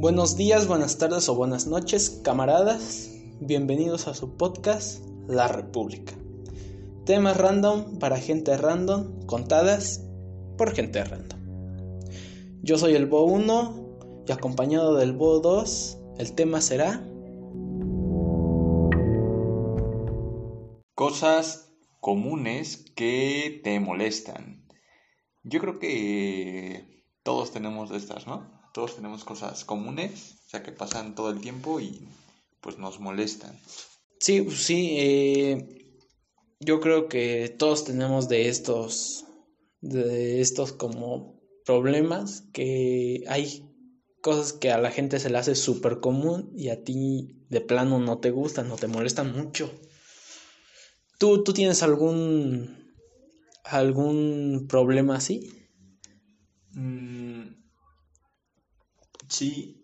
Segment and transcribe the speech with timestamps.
[0.00, 3.10] Buenos días, buenas tardes o buenas noches, camaradas.
[3.38, 6.14] Bienvenidos a su podcast La República.
[7.04, 10.02] Temas random para gente random, contadas
[10.56, 11.38] por gente random.
[12.62, 17.06] Yo soy el Bo 1 y acompañado del Bo 2, el tema será
[20.94, 24.66] Cosas comunes que te molestan.
[25.42, 28.59] Yo creo que todos tenemos de estas, ¿no?
[28.72, 32.08] Todos tenemos cosas comunes, o sea, que pasan todo el tiempo y
[32.60, 33.58] pues nos molestan.
[34.20, 35.80] Sí, pues sí, eh,
[36.60, 39.24] yo creo que todos tenemos de estos,
[39.80, 43.66] de estos como problemas que hay
[44.20, 47.98] cosas que a la gente se le hace súper común y a ti de plano
[47.98, 49.70] no te gustan, no te molestan mucho.
[51.18, 52.94] ¿Tú, tú tienes algún,
[53.64, 55.50] algún problema así?
[56.72, 57.19] Mm,
[59.30, 59.82] sí.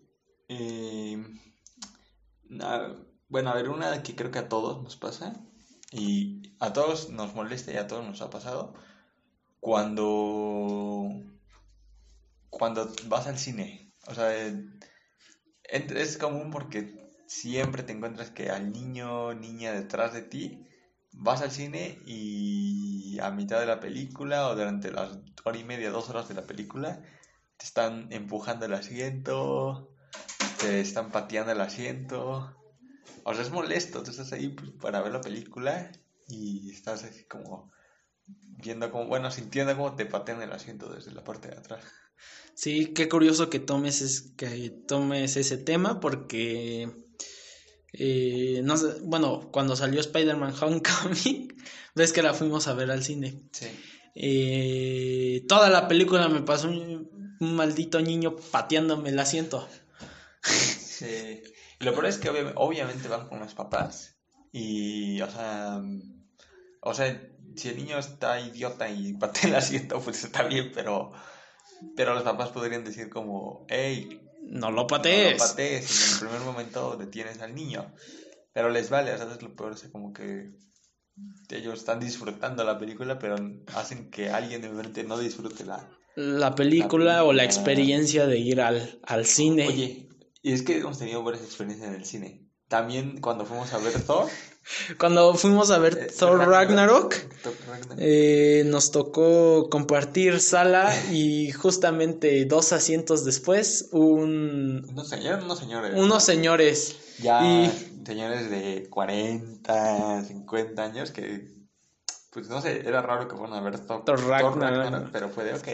[0.49, 1.17] Eh,
[3.29, 5.33] bueno, a ver, una que creo que a todos nos pasa
[5.91, 8.73] y a todos nos molesta y a todos nos ha pasado
[9.59, 11.09] cuando
[12.49, 13.93] cuando vas al cine.
[14.07, 14.31] O sea,
[15.63, 20.65] es común porque siempre te encuentras que al niño niña detrás de ti
[21.11, 25.91] vas al cine y a mitad de la película o durante las hora y media,
[25.91, 27.01] dos horas de la película,
[27.57, 29.93] te están empujando el asiento,
[30.59, 32.55] te están pateando el asiento.
[33.23, 35.91] O sea, es molesto, tú estás ahí pues, para ver la película
[36.27, 37.71] y estás así como
[38.63, 41.83] viendo como, bueno, sintiendo como te patean el asiento desde la parte de atrás.
[42.53, 46.89] Sí, qué curioso que tomes, es, que tomes ese tema porque
[47.93, 51.55] eh, no sé, bueno, cuando salió Spider-Man Homecoming,
[51.95, 53.41] ves que la fuimos a ver al cine.
[53.51, 53.67] Sí.
[54.15, 56.69] Eh, toda la película me pasó
[57.39, 59.67] un, maldito niño pateándome el asiento.
[60.41, 61.41] Sí.
[61.79, 64.17] Y lo peor es que obviamente van con los papás
[64.51, 65.81] y, o sea,
[66.81, 67.21] o sea,
[67.55, 71.11] si el niño está idiota y patea el asiento, pues está bien, pero,
[71.95, 75.37] pero los papás podrían decir como, hey, no lo patees.
[75.37, 76.07] No lo patees.
[76.07, 77.93] en el primer momento detienes al niño.
[78.53, 79.41] Pero les vale, ¿sabes?
[79.41, 80.51] Lo peor es como que
[81.49, 83.35] ellos están disfrutando la película, pero
[83.75, 85.87] hacen que alguien de frente no disfrute la,
[86.17, 89.67] la película, o la experiencia de ir al, al cine.
[89.67, 90.09] Oye,
[90.41, 92.49] y es que hemos tenido varias experiencias en el cine.
[92.67, 94.27] También cuando fuimos a ver Thor.
[94.99, 97.15] Cuando fuimos a ver eh, Thor Ragnarok,
[97.97, 104.85] eh, nos tocó compartir sala y justamente dos asientos después, un...
[104.89, 105.93] Unos señores, unos señores.
[105.95, 106.97] Unos señores.
[107.19, 107.71] Ya,
[108.05, 111.56] señores de 40, 50 años que,
[112.37, 115.67] pues no sé, era raro que fueran a ver Thor, Ragnarok, pero fue de ok.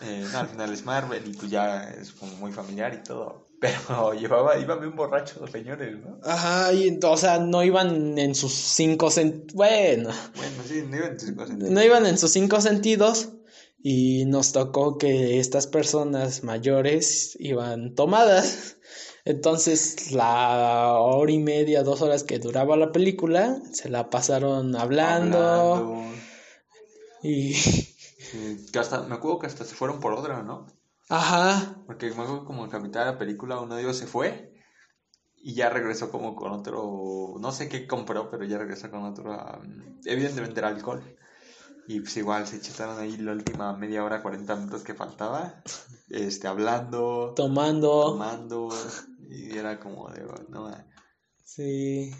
[0.00, 3.46] Eh, no, al final es Marvel y pues ya es como muy familiar y todo.
[3.60, 6.20] Pero llevaba, iban bien borrachos los señores, ¿no?
[6.22, 9.54] Ajá, y, o sea, no iban en sus cinco sentidos.
[9.54, 10.10] Bueno.
[10.36, 11.72] Bueno, sí, no iban en sus cinco sentidos.
[11.72, 13.28] No iban en sus cinco sentidos.
[13.82, 18.76] Y nos tocó que estas personas mayores iban tomadas.
[19.26, 26.00] Entonces, la hora y media, dos horas que duraba la película, se la pasaron hablando.
[27.24, 27.54] Y.
[28.72, 30.68] que hasta, me acuerdo que hasta se fueron por otra, ¿no?
[31.08, 31.82] Ajá.
[31.86, 34.52] Porque luego como en mitad de la película uno de ellos se fue
[35.36, 39.36] y ya regresó como con otro, no sé qué compró, pero ya regresó con otro,
[40.04, 41.02] evidentemente era alcohol.
[41.88, 45.62] Y pues igual se echaron ahí la última media hora, 40 minutos que faltaba,
[46.10, 47.32] este, hablando.
[47.36, 48.12] Tomando.
[48.12, 48.68] Tomando.
[49.28, 50.70] Y era como de, no.
[51.44, 52.12] Sí.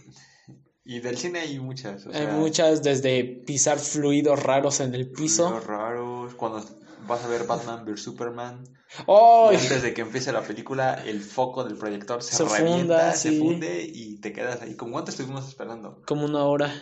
[0.85, 2.07] Y del cine hay muchas.
[2.07, 5.49] hay muchas, desde pisar fluidos raros en el piso.
[5.49, 6.65] Fluidos raros, cuando
[7.07, 8.65] vas a ver Batman vs Superman.
[9.07, 9.51] ¡Oh!
[9.53, 13.83] Y antes de que empiece la película, el foco del proyector se, revienta, se funde
[13.83, 14.75] y te quedas ahí.
[14.75, 16.03] ¿Cómo cuánto estuvimos esperando?
[16.07, 16.73] Como una hora.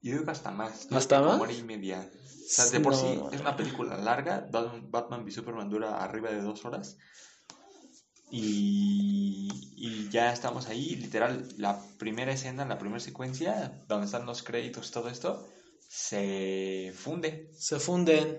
[0.00, 0.88] Yo creo que hasta más.
[0.90, 1.34] ¿Hasta más?
[1.34, 2.08] Una hora y media.
[2.10, 4.48] O sea, de por sí es una película larga.
[4.50, 6.98] Batman v Superman dura arriba de dos horas.
[8.30, 14.42] Y, y, ya estamos ahí, literal, la primera escena, la primera secuencia, donde están los
[14.42, 15.48] créditos, todo esto,
[15.88, 17.50] se funde.
[17.58, 18.38] Se funden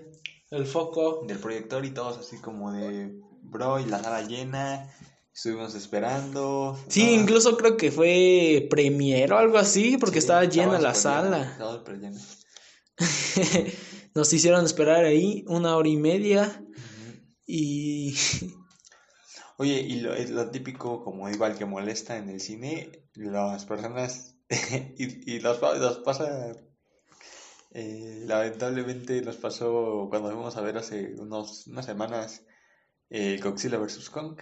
[0.50, 1.24] el foco.
[1.26, 3.12] Del proyector y todos así como de,
[3.42, 4.90] bro, y la sala llena,
[5.34, 6.78] estuvimos esperando.
[6.88, 11.58] Sí, incluso creo que fue premier o algo así, porque estaba llena la sala.
[14.14, 16.64] Nos hicieron esperar ahí una hora y media
[17.46, 18.14] y...
[19.58, 24.36] Oye, y lo, lo típico, como igual que molesta en el cine, las personas,
[24.98, 26.52] y, y los, los pasa
[27.74, 32.44] eh, lamentablemente nos pasó cuando fuimos a ver hace unos, unas semanas
[33.10, 34.10] eh, Godzilla vs.
[34.10, 34.38] Kong.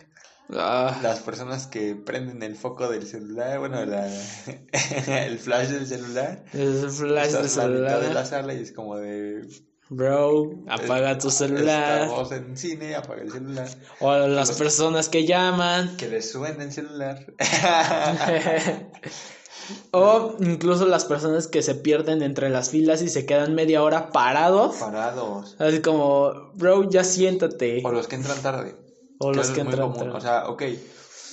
[0.52, 4.06] Ah, Las personas que prenden el foco del celular, bueno, la,
[5.06, 6.44] el flash del celular.
[6.52, 8.26] el flash de Estás a la mitad de la celular.
[8.26, 9.46] sala y es como de...
[9.92, 12.02] Bro, apaga tu "Es- celular.
[12.02, 13.68] Estamos en cine, apaga el celular.
[13.98, 15.96] O las personas que llaman.
[15.96, 17.26] Que le suene el celular.
[19.92, 24.10] o incluso las personas que se pierden entre las filas y se quedan media hora
[24.10, 24.76] parados.
[24.76, 25.56] Parados.
[25.58, 27.82] Así como, bro, ya siéntate.
[27.84, 28.76] O los que entran tarde.
[29.18, 29.98] O los que entran común.
[29.98, 30.12] tarde.
[30.16, 30.62] O sea, ok,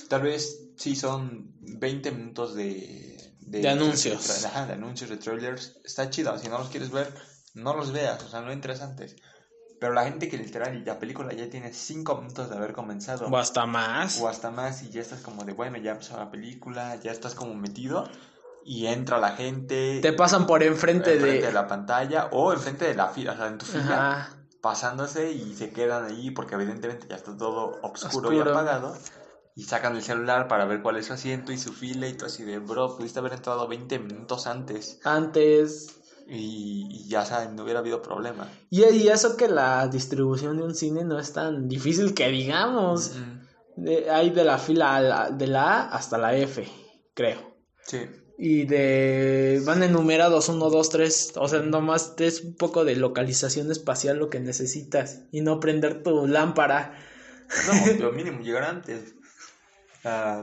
[0.08, 3.16] tal vez sí son 20 minutos de...
[3.40, 4.42] De anuncios.
[4.42, 5.76] De, ajá, de anuncios, de trailers.
[5.84, 6.36] Está chido.
[6.38, 7.14] Si no los quieres ver,
[7.54, 8.22] no los veas.
[8.22, 9.16] O sea, no entres antes.
[9.80, 13.26] Pero la gente que literal la película ya tiene 5 minutos de haber comenzado.
[13.26, 14.20] O hasta más.
[14.20, 17.34] o hasta más y ya estás como de, bueno, ya empezó la película, ya estás
[17.34, 18.08] como metido
[18.64, 21.46] y entra la gente Te pasan por enfrente enfrente de...
[21.46, 24.36] de la pantalla o enfrente de la fila, o sea, en tu fila, Ajá.
[24.60, 28.96] pasándose y se quedan ahí porque evidentemente ya está todo oscuro, y apagado
[29.54, 32.26] y sacan el celular para ver cuál es su asiento y su fila y tú
[32.26, 35.94] así de, bro, pudiste haber entrado 20 minutos antes Antes...
[36.28, 38.48] y, y ya saben, no hubiera habido problema.
[38.70, 43.12] Y, y eso que la distribución de un cine no es tan difícil que digamos.
[43.16, 46.68] Mm, De- hay de la fila a la- de la A hasta la F,
[47.14, 47.56] creo.
[47.86, 48.00] Sí,
[48.36, 49.60] Y de...
[49.64, 51.32] Van enumerados 1, 2, 3.
[51.36, 55.22] O sea, nomás es un poco de localización espacial lo que necesitas.
[55.32, 56.92] Y no prender tu lámpara.
[57.66, 59.14] No, lo mínimo, llegar antes.
[60.04, 60.42] Ah,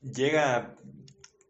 [0.00, 0.74] llega,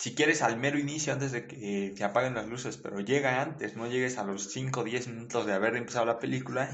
[0.09, 3.77] si quieres, al mero inicio antes de que se apaguen las luces, pero llega antes,
[3.77, 6.71] no llegues a los 5 o 10 minutos de haber empezado la película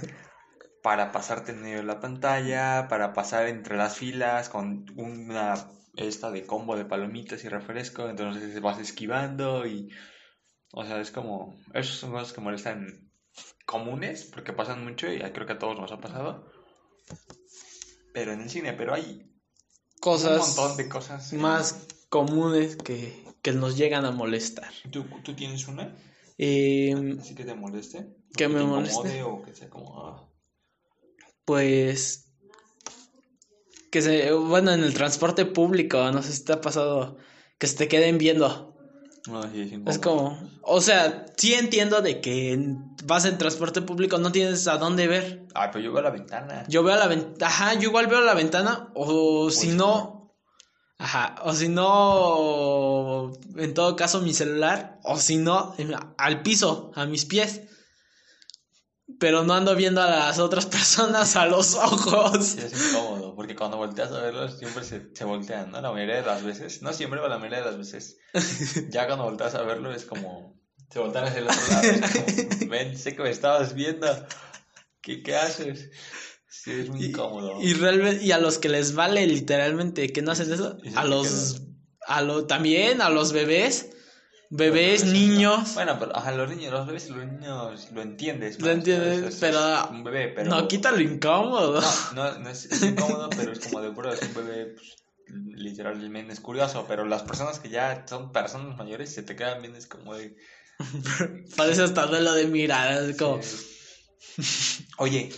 [0.85, 5.55] para pasarte en medio de la pantalla, para pasar entre las filas con una
[5.97, 9.91] esta de combo de palomitas y refresco, entonces vas esquivando y,
[10.73, 13.11] o sea, es como, esas son cosas que molestan
[13.67, 16.53] comunes, porque pasan mucho y creo que a todos nos ha pasado
[18.13, 21.33] pero en el cine, pero hay un Cosas montón de cosas.
[21.33, 24.71] más comunes que, que nos llegan a molestar.
[24.93, 25.97] ¿Tú, tú tienes una?
[26.39, 28.07] Eh, Así que te moleste.
[28.37, 29.23] Que me te moleste.
[29.25, 30.01] O que sea como.
[30.01, 30.29] ah.
[31.45, 32.31] pues
[33.91, 37.17] que se bueno en el transporte público no sé si te ha pasado
[37.59, 38.75] que se te queden viendo
[39.29, 42.59] No, sí, es como o sea sí entiendo de que
[43.05, 46.65] vas en transporte público no tienes a dónde ver Ah, pero yo veo la ventana.
[46.69, 49.77] yo veo la ventana ajá yo igual veo la ventana o si sí.
[49.77, 50.14] no
[50.99, 55.75] ajá o si no en todo caso mi celular o si no
[56.17, 57.62] al piso a mis pies
[59.19, 63.76] pero no ando viendo a las otras personas a los ojos es incómodo, porque cuando
[63.76, 65.81] volteas a verlos siempre se, se voltean, ¿no?
[65.81, 68.19] La mayoría de las veces, no siempre, pero la mayoría de las veces.
[68.91, 70.61] Ya cuando volteas a verlo es como,
[70.91, 74.06] se voltean hacia el otro lado, es como, ven, sé que me estabas viendo,
[75.00, 75.91] ¿qué, qué haces?
[76.62, 77.61] Sí, es muy Y- incómodo.
[77.61, 81.05] Y realmente, y a los que les vale literalmente que no hacen eso, Y a
[81.05, 81.62] los,
[82.06, 83.91] a lo, también a los bebés,
[84.51, 88.61] bebés, niños, Bueno, pero ajá, los niños, los bebés, los niños lo entiendes.
[88.61, 90.49] Lo entiendes, pero- es un bebé, pero.
[90.51, 91.81] no quita lo incómodo.
[91.81, 94.95] No, no, no es, es incómodo, pero es como de bro, es un bebé, pues,
[95.55, 99.75] literalmente es curioso, pero las personas que ya son personas mayores se te quedan bien,
[99.77, 100.37] es como de.
[101.56, 104.87] Parece hasta duelo de miradas, es como, sí.
[104.99, 105.31] Oye,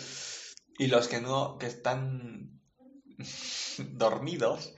[0.78, 2.60] y los que no, que están
[3.92, 4.74] dormidos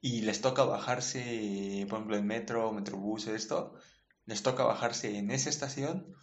[0.00, 3.74] y les toca bajarse, por ejemplo, en metro, metrobús, esto,
[4.24, 6.14] les toca bajarse en esa estación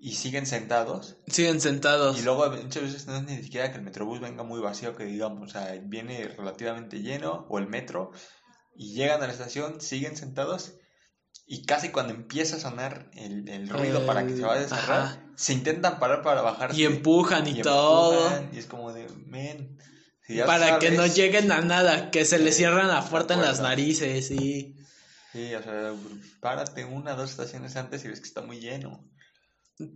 [0.00, 1.18] y siguen sentados.
[1.26, 2.18] siguen sentados.
[2.18, 5.04] Y luego muchas veces no es ni siquiera que el metrobús venga muy vacío, que
[5.04, 8.12] digamos, o sea, viene relativamente lleno, o el metro,
[8.74, 10.78] y llegan a la estación, siguen sentados,
[11.46, 15.02] y casi cuando empieza a sonar el, el ruido para que se vaya a cerrar,
[15.02, 15.29] Ajá.
[15.40, 16.78] Se intentan parar para bajarse.
[16.78, 18.12] Y empujan y, y todo.
[18.14, 19.78] empujan, y es como de, men,
[20.26, 21.16] si Para que no sabes".
[21.16, 24.76] lleguen a nada, que se les cierran la puerta en las narices y...
[25.32, 25.94] Sí, o sea,
[26.40, 29.02] párate una o dos estaciones antes y ves que está muy lleno.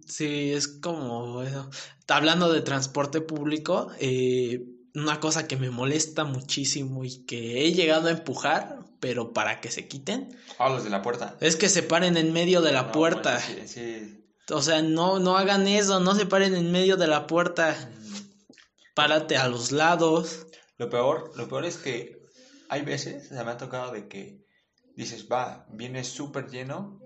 [0.07, 1.69] Sí, es como eso.
[2.09, 4.63] Hablando de transporte público, eh,
[4.95, 9.71] una cosa que me molesta muchísimo y que he llegado a empujar, pero para que
[9.71, 11.37] se quiten, Ah, los de la puerta.
[11.41, 13.43] es que se paren en medio de la No, puerta.
[13.47, 14.24] bueno, sí, sí.
[14.51, 17.77] O sea, no, no hagan eso, no se paren en medio de la puerta.
[18.95, 20.47] Párate a los lados.
[20.77, 22.25] Lo peor, lo peor es que
[22.69, 24.45] hay veces, o sea, me ha tocado de que
[24.97, 27.01] dices, va, viene súper lleno,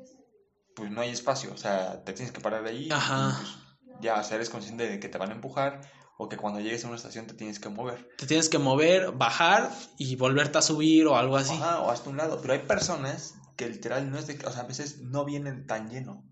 [0.75, 2.89] pues no hay espacio, o sea, te tienes que parar ahí.
[2.91, 3.31] Ajá.
[3.31, 5.81] y, pues, ya, o sea, eres consciente de que te van a empujar
[6.19, 8.09] o que cuando llegues a una estación te tienes que mover.
[8.19, 11.55] Te tienes que mover, bajar y volverte a subir o algo así.
[11.55, 12.41] Ajá, o hasta un lado.
[12.41, 15.91] Pero hay personas que literal no es de, o sea, a veces no vienen tan
[15.91, 16.25] lleno.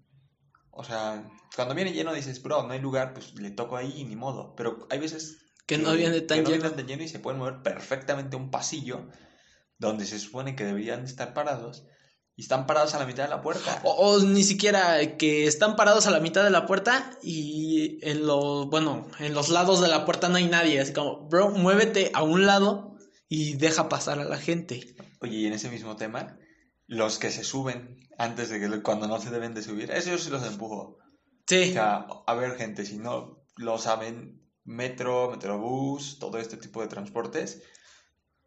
[0.77, 4.17] O sea, cuando viene lleno dices, bro, no hay lugar, pues le toco ahí, ni
[4.17, 4.55] modo.
[4.57, 6.63] Pero hay veces Que no viene tan que no lleno.
[6.63, 9.09] viene tan lleno y se pueden mover perfectamente un pasillo
[9.79, 11.85] donde se supone que deberían estar parados
[12.35, 13.81] y están parados a la mitad de la puerta.
[13.85, 18.27] O, o ni siquiera que están parados a la mitad de la puerta y en
[18.27, 20.81] los, bueno, en los lados de la puerta no hay nadie.
[20.81, 22.97] Así como, bro, muévete a un lado
[23.29, 24.95] y deja pasar a la gente.
[25.21, 26.39] Oye, y en ese mismo tema,
[26.87, 30.19] los que se suben antes de que cuando no se deben de subir, eso yo
[30.19, 30.77] sí los empujo.
[30.77, 30.99] O
[31.47, 36.89] Sí, sea, a ver, gente, si no lo saben, metro, metrobús, todo este tipo de
[36.89, 37.63] transportes,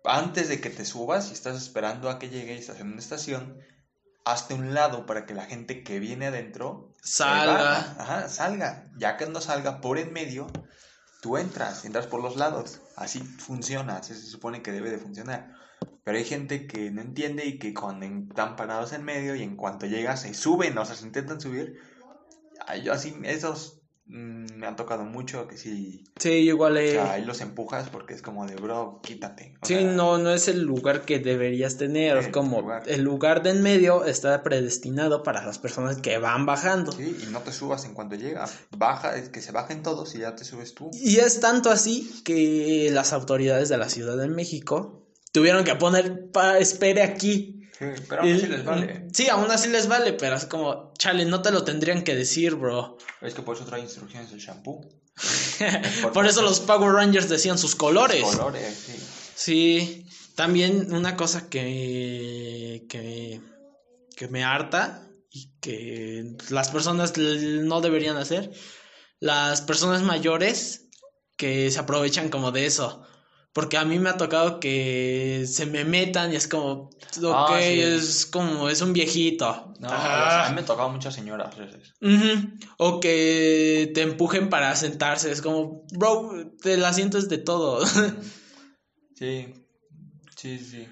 [0.03, 2.99] antes de que te subas y estás esperando a que llegue y estás en una
[2.99, 3.57] estación,
[4.25, 7.79] hazte un lado para que la gente que viene adentro Salga.
[7.97, 8.91] Ajá, salga.
[8.97, 10.47] Ya que no salga por en medio,
[11.21, 12.81] tú entras, entras por los lados.
[12.97, 15.53] Así funciona, así se supone que debe de funcionar.
[16.03, 19.55] Pero hay gente que no entiende y que cuando están parados en medio y en
[19.55, 21.77] cuanto llega se suben, o sea, se intentan subir.
[22.65, 26.03] Ay, yo así, esos mm, me han tocado mucho que sí.
[26.17, 26.77] sí, igual.
[26.77, 29.55] O eh, sea, ahí los empujas porque es como de, bro, quítate.
[29.61, 32.17] O Sí, sea, no, no es el lugar que deberías tener.
[32.17, 32.83] Es como lugar.
[32.87, 36.91] el lugar de en medio está predestinado para las personas que van bajando.
[36.91, 38.45] Sí, y no te subas en cuanto llega.
[38.75, 40.89] Baja, es que se bajen todos y ya te subes tú.
[40.93, 46.31] Y es tanto así que las autoridades de la Ciudad de México tuvieron que poner
[46.31, 47.67] pa, espere aquí.
[47.77, 49.07] Sí, pero aún así les vale.
[49.13, 52.55] Sí, aún así les vale, pero es como, chale, no te lo tendrían que decir,
[52.55, 52.97] bro.
[53.21, 54.87] Es que por eso trae instrucciones el shampoo.
[56.13, 58.23] Por eso los Power Rangers decían sus colores.
[58.23, 58.93] Colores, sí.
[59.35, 60.05] Sí,
[60.35, 63.41] también una cosa que, que,
[64.15, 68.51] que me harta y que las personas no deberían hacer,
[69.19, 70.87] las personas mayores
[71.37, 73.05] que se aprovechan como de eso.
[73.51, 76.91] Porque a mí me ha tocado que se me metan y es como, ok,
[77.33, 77.81] Ah, sí.
[77.81, 79.73] es como, es un viejito.
[79.79, 80.45] No, Ah.
[80.45, 81.93] a mí me tocado muchas señoras veces.
[82.01, 82.49] Ujú.
[82.77, 85.31] O que te empujen para sentarse.
[85.31, 86.31] Es como, bro,
[86.63, 87.83] el asiento es de todo.
[89.15, 89.53] Sí,
[90.37, 90.87] sí, sí.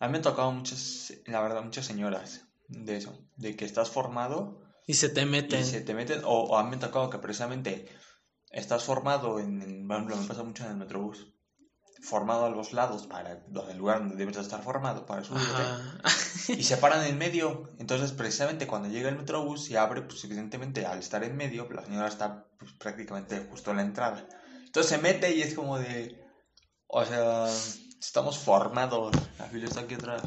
[0.00, 3.90] A mí me han tocado muchas, la verdad, muchas señoras de eso, de que estás
[3.90, 5.64] formado y se te y meten.
[5.64, 7.86] se te meten, o, o a mí me ha tocado que precisamente
[8.50, 11.28] estás formado en, en- por ejemplo, me pasa mucho en el metrobús,
[12.00, 15.46] formado a los lados para donde el lugar donde debes de estar formado para subirte,
[15.50, 16.00] Ajá.
[16.48, 17.68] y se paran en medio.
[17.78, 21.84] Entonces, precisamente cuando llega el metrobús y abre, pues evidentemente al estar en medio, la
[21.84, 24.28] señora está pues, prácticamente justo en la entrada.
[24.64, 26.24] Entonces se mete y es como de,
[26.86, 27.46] o sea,
[28.00, 30.22] estamos formados, la fila está aquí atrás.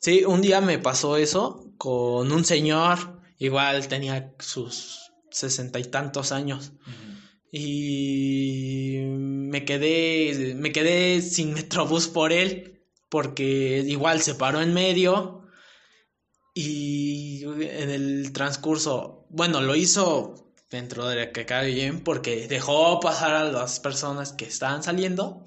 [0.00, 6.32] Sí, un día me pasó eso con un señor, igual tenía sus sesenta y tantos
[6.32, 6.72] años.
[7.50, 8.98] Y
[9.54, 15.46] me quedé, me quedé sin metrobús por él, porque igual se paró en medio
[16.54, 22.98] y en el transcurso, bueno, lo hizo dentro de lo que cabe bien, porque dejó
[22.98, 25.46] pasar a las personas que estaban saliendo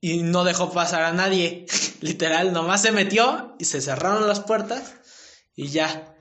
[0.00, 1.66] y no dejó pasar a nadie,
[2.02, 4.94] literal, nomás se metió y se cerraron las puertas
[5.56, 6.16] y ya.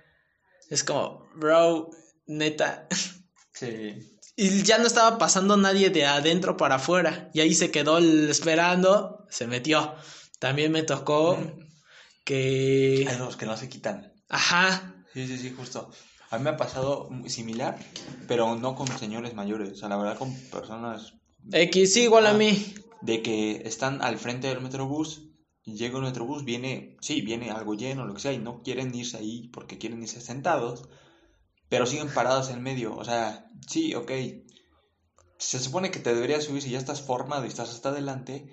[0.68, 1.92] Es como, bro,
[2.26, 2.88] neta,
[3.54, 4.18] Sí.
[4.44, 7.30] Y ya no estaba pasando nadie de adentro para afuera.
[7.34, 9.94] Y ahí se quedó el esperando, se metió.
[10.40, 11.38] También me tocó
[12.26, 13.06] que...
[13.08, 14.14] Hay los que no se quitan.
[14.30, 14.96] Ajá.
[15.14, 15.92] Sí, sí, sí, justo.
[16.30, 17.78] A mí me ha pasado similar,
[18.28, 21.14] pero no con señores mayores, o sea, la verdad con personas
[21.52, 22.34] X, igual a Ah.
[22.34, 22.74] mí.
[23.02, 25.24] de que están al frente del metrobús,
[25.66, 29.18] llega el metrobús, viene, sí, viene algo lleno, lo que sea, y no quieren irse
[29.18, 30.88] ahí porque quieren irse sentados,
[31.72, 34.12] pero siguen parados en medio, o sea, sí, ok,
[35.38, 38.46] se supone que te deberías subir si ya estás formado y estás hasta adelante,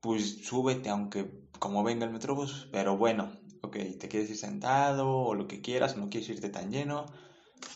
[0.00, 1.30] pues súbete aunque
[1.60, 3.30] como venga el metrobús, pero bueno,
[3.62, 7.06] ok, te quieres ir sentado o lo que quieras, no quieres irte tan lleno,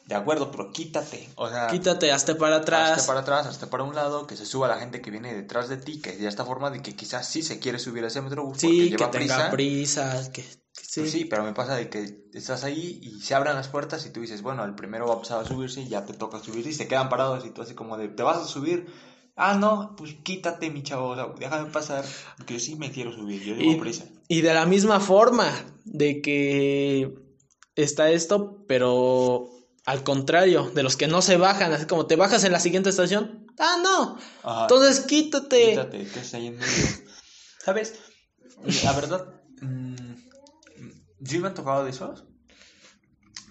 [0.07, 1.69] de acuerdo, pero quítate, o sea...
[1.69, 2.91] Quítate, hazte para atrás.
[2.99, 5.69] Hazte para atrás, hazte para un lado, que se suba la gente que viene detrás
[5.69, 8.21] de ti, que ya está formada y que quizás sí se quiere subir a ese
[8.21, 9.51] metrobús porque Sí, que lleva tenga prisa.
[9.51, 10.31] prisa.
[10.33, 11.01] Que, que sí.
[11.01, 14.11] Pues sí, pero me pasa de que estás ahí y se abran las puertas y
[14.11, 16.67] tú dices, bueno, el primero va a pasar a subirse y ya te toca subir
[16.67, 18.87] y se quedan parados y tú así como de, ¿te vas a subir?
[19.37, 22.05] Ah, no, pues quítate, mi chavo, o sea, déjame pasar,
[22.37, 24.05] porque yo sí me quiero subir, yo llevo Y- prisa.
[24.27, 25.51] Y de la misma forma
[25.85, 27.15] de que
[27.77, 29.49] está esto, pero
[29.87, 32.91] al contrario, de los que no se bajan, así como te bajas en la siguiente
[32.91, 33.47] estación.
[33.59, 34.19] Ah, no.
[34.43, 35.71] Ajá, Entonces quítate.
[35.71, 36.87] quítate, que está ahí en medio.
[37.65, 37.95] ¿Sabes?
[38.85, 39.27] La verdad,
[39.61, 40.15] mm,
[41.25, 42.25] sí me han tocado de esos,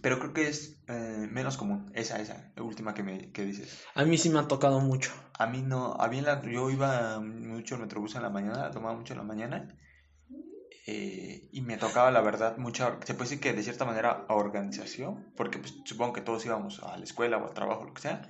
[0.01, 1.91] pero creo que es eh, menos común.
[1.93, 3.79] Esa, esa, la última que, me, que dices.
[3.95, 5.11] A mí sí me ha tocado mucho.
[5.37, 8.59] A mí no, a mí en la, yo iba mucho en metrobús en la mañana,
[8.59, 9.75] la tomaba mucho en la mañana,
[10.91, 15.31] eh, y me tocaba, la verdad, mucha, se puede decir que de cierta manera organización,
[15.35, 18.27] porque pues, supongo que todos íbamos a la escuela o al trabajo, lo que sea.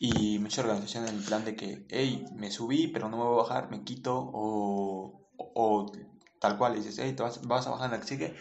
[0.00, 3.34] Y mucha organización en el plan de que, hey, me subí, pero no me voy
[3.38, 5.92] a bajar, me quito, o, o, o
[6.40, 8.34] tal cual, y dices, hey, ¿te vas, vas a bajar en la que sigue?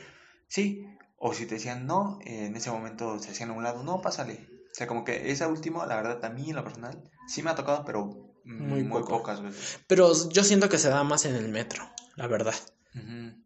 [0.47, 0.87] Sí,
[1.19, 4.49] o si te decían no, en ese momento se hacían a un lado, no, pásale.
[4.71, 7.51] O sea, como que esa última, la verdad, a mí en lo personal, sí me
[7.51, 8.05] ha tocado, pero
[8.43, 9.79] mm, Muy muy, pocas veces.
[9.87, 11.83] Pero yo siento que se da más en el metro,
[12.15, 12.55] la verdad.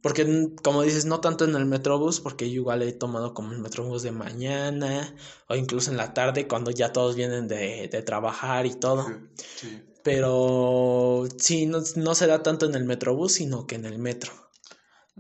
[0.01, 3.51] Porque, mm, como dices, no tanto en el metrobús, porque yo igual he tomado como
[3.51, 5.15] el metrobús de mañana
[5.48, 9.08] o incluso en la tarde cuando ya todos vienen de, de trabajar y todo.
[9.08, 9.84] Sí, sí.
[10.03, 14.31] Pero sí, no, no se da tanto en el metrobús, sino que en el metro.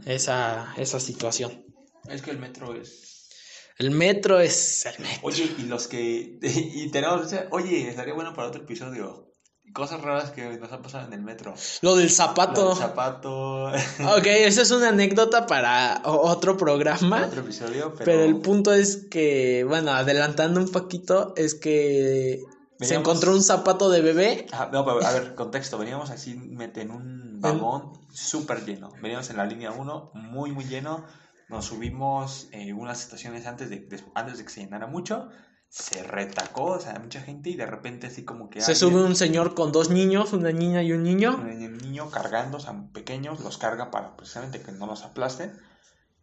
[0.05, 1.65] Esa, esa situación.
[2.09, 3.29] Es que el metro es...
[3.77, 5.19] El metro es el metro.
[5.23, 6.39] Oye, y los que...
[6.41, 7.31] Y tenemos...
[7.51, 9.30] Oye, estaría bueno para otro episodio.
[9.73, 11.53] Cosas raras que nos han pasado en el metro.
[11.81, 12.69] Lo del Lo zapato.
[12.69, 13.67] del zapato...
[14.17, 17.25] Ok, esa es una anécdota para otro programa.
[17.25, 18.05] otro episodio, pero...
[18.05, 22.41] Pero el punto es que, bueno, adelantando un poquito, es que
[22.79, 24.47] se encontró un zapato de bebé.
[24.51, 25.77] Ah, no, pero a ver, contexto.
[25.77, 28.91] Veníamos así en un vagón súper lleno.
[29.01, 31.05] Veníamos en la línea 1, muy, muy lleno.
[31.47, 35.29] Nos subimos eh, unas estaciones antes de, de- antes de que se llenara mucho.
[35.73, 39.03] Se retacó, o sea, mucha gente y de repente así como que Se alguien- sube
[39.05, 41.37] un señor con dos niños, una niña y un niño.
[41.37, 45.57] un niño cargando, o sea, pequeños, los carga para precisamente que no los aplasten.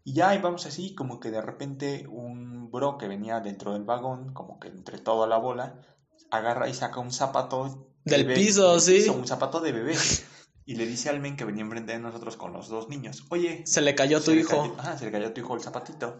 [0.05, 3.85] Y ya ahí vamos así, como que de repente un bro que venía dentro del
[3.85, 5.81] vagón, como que entre toda la bola,
[6.31, 8.95] agarra y saca un zapato Del bebé- piso, del sí.
[8.97, 9.95] piso, un zapato de bebé.
[10.67, 13.62] Y le dice al men que venía enfrente de nosotros con los dos niños, oye,
[13.67, 14.50] Se le cayó a tu hijo.
[14.50, 16.19] cayó- ajá, se le cayó a tu hijo el zapatito.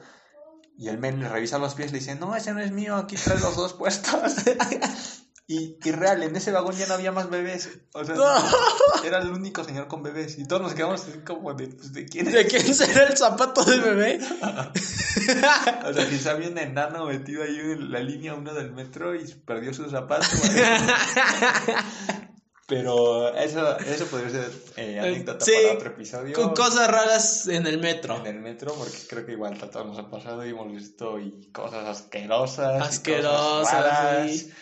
[0.78, 2.94] Y el men le revisa los pies y le dice, no, ese no es mío,
[2.94, 4.14] aquí traes los dos puestos.
[5.49, 7.68] y, y real, en ese vagón ya no había más bebés.
[7.94, 8.14] O sea,
[9.04, 10.38] era el único señor con bebés.
[10.38, 12.35] Y todos nos quedamos así como de, pues, ¿de quién es?
[12.35, 14.20] ¿De quién será el zapato de bebé?
[15.85, 19.26] O sea, quizá había un enano metido ahí en la línea 1 del metro y
[19.44, 20.25] perdió su zapato.
[22.68, 26.34] Pero eso, eso podría ser eh, anécdota Sí, para otro episodio.
[26.34, 28.19] Con cosas raras en el metro.
[28.19, 31.50] en el metro, porque creo que igual todos nos ha pasado y hemos visto y
[31.50, 32.82] cosas asquerosas.
[32.82, 34.30] Asquerosas, cosas raras.
[34.30, 34.52] sí.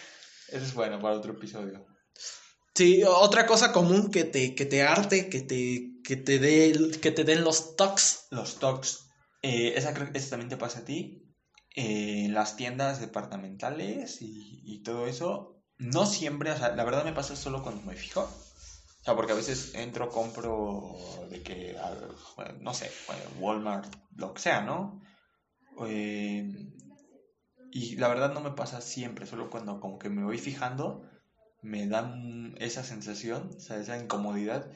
[0.48, 1.84] Eso es bueno para otro episodio.
[2.76, 7.10] Sí, otra cosa común que te, que te arte, que te, que te dé, que
[7.10, 8.28] te den los tocs.
[8.30, 9.08] Los tocs.
[9.42, 11.24] Eh, esa creo que esa también te pasa a ti.
[11.74, 15.55] Eh, las tiendas departamentales y, y todo eso.
[15.78, 18.22] No siempre, o sea, la verdad me pasa solo cuando me fijo.
[18.22, 20.96] O sea, porque a veces entro, compro
[21.30, 21.94] de que, a
[22.36, 22.90] bueno, no sé,
[23.38, 25.00] Walmart, lo que sea, ¿no?
[25.86, 26.72] Eh,
[27.70, 31.08] y la verdad no me pasa siempre, solo cuando como que me voy fijando,
[31.62, 34.70] me dan esa sensación, o sea, esa incomodidad,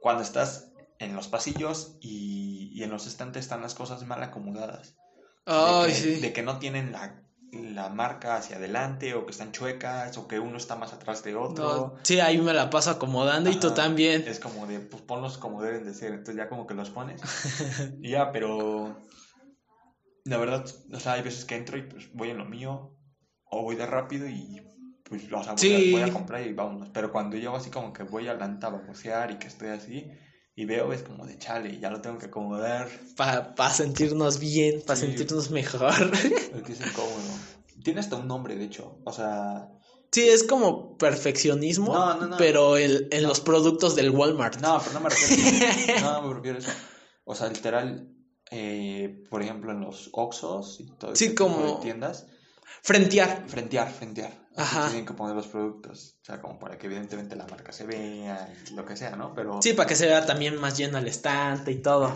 [0.00, 4.94] cuando estás en los pasillos y, y en los estantes están las cosas mal acomodadas.
[5.46, 6.20] Ay, de, que, sí.
[6.20, 7.23] de que no tienen la,
[7.62, 11.34] la marca hacia adelante o que están chuecas o que uno está más atrás de
[11.34, 11.64] otro.
[11.64, 14.24] No, sí, ahí me la paso acomodando y tú también.
[14.26, 17.20] Es como de, pues ponlos como deben de ser, entonces ya como que los pones.
[18.02, 18.96] y ya, pero
[20.24, 22.96] la verdad, o sea, hay veces que entro y pues voy en lo mío
[23.50, 24.62] o voy de rápido y
[25.04, 25.94] pues, o sea, voy, Sí.
[25.94, 26.88] a, voy a comprar y vámonos.
[26.90, 30.10] Pero cuando llego así como que voy a la a babosear y que estoy así
[30.56, 34.98] y veo, es como de chale, ya lo tengo que acomodar Para sentirnos bien, para
[34.98, 35.06] Sí.
[35.06, 36.10] sentirnos mejor.
[36.52, 37.22] porque es incómodo.
[37.82, 39.68] Tiene hasta un nombre, de hecho, o sea,
[40.12, 42.36] Sí, es como perfeccionismo, No, no, no.
[42.36, 44.60] pero el- en los productos del Walmart.
[44.60, 45.42] No, pero no me refiero.
[46.02, 46.70] no, me refiero a eso.
[47.24, 48.08] O sea, literal,
[48.52, 52.26] eh, por ejemplo, en los Oxxos y todo Sí, como- de tiendas,
[52.82, 53.44] Frentear.
[53.48, 54.43] frentear, frentear.
[54.56, 54.88] Ajá.
[54.88, 56.16] Tienen que poner los productos.
[56.22, 59.34] O sea, como para que evidentemente la marca se vea y lo que sea, ¿no?
[59.34, 59.60] Pero.
[59.60, 62.14] Sí, para que se vea también más lleno el estante y todo.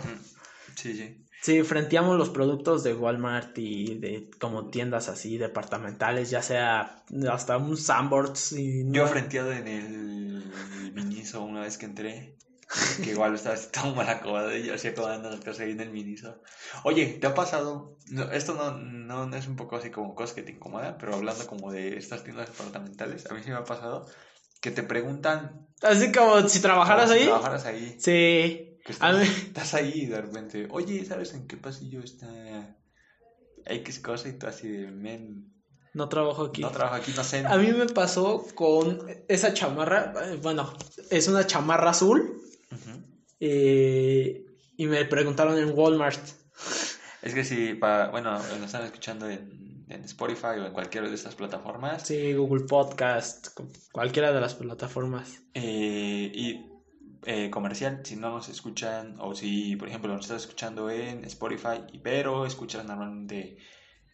[0.75, 1.25] Sí, sí.
[1.41, 7.57] Sí, frenteamos los productos de Walmart y de como tiendas así departamentales, ya sea hasta
[7.57, 10.53] un Sanborns y Yo frenteado en el
[10.93, 12.37] Miniso una vez que entré.
[13.03, 15.89] Que igual así todo mal acomodado y yo así acomodando las cosas ahí en el
[15.89, 16.41] Miniso.
[16.83, 17.97] Oye, ¿te ha pasado?
[18.07, 21.15] No, esto no, no, no es un poco así como cosas que te incomodan, pero
[21.15, 24.05] hablando como de estas tiendas departamentales, a mí sí me ha pasado
[24.61, 25.67] que te preguntan.
[25.81, 27.25] Así como si trabajaras como si ahí.
[27.27, 27.95] trabajaras ahí.
[27.99, 28.77] Sí.
[28.85, 32.77] Que estás, estás ahí y de repente, oye, ¿sabes en qué pasillo está
[33.65, 34.29] X cosa?
[34.29, 35.53] Y tú así de, men,
[35.93, 36.61] No trabajo aquí.
[36.61, 37.45] no trabajo aquí, no sé.
[37.45, 40.73] A mí me pasó con esa chamarra, eh, bueno,
[41.09, 42.41] es una chamarra azul
[43.39, 44.45] Eh,
[44.77, 46.19] y me preguntaron en Walmart.
[47.21, 51.15] Es que si, para, bueno, nos están escuchando en, en Spotify o en cualquiera de
[51.15, 55.41] estas plataformas, Sí, Google Podcast, cu- cualquiera de las plataformas.
[55.53, 56.65] eh, y
[57.25, 61.81] eh, comercial, si no nos escuchan, o si, por ejemplo, nos estás escuchando en Spotify,
[62.01, 63.57] pero escuchas normalmente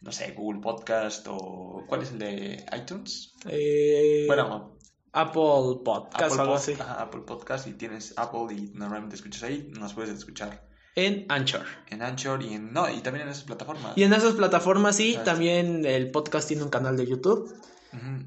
[0.00, 1.84] no sé, Google Podcast o...
[1.88, 3.32] ¿Cuál es el de iTunes?
[3.48, 4.75] Eh, Bueno,
[5.16, 6.72] Apple Podcast, Apple, algo así.
[6.74, 11.64] ajá, Apple Podcast y tienes Apple y normalmente escuchas ahí, nos puedes escuchar En Anchor.
[11.88, 12.72] en Anchor y en...
[12.72, 13.92] No, y también en esas plataformas.
[13.96, 17.54] Y en esas plataformas sí, también el podcast tiene un canal de YouTube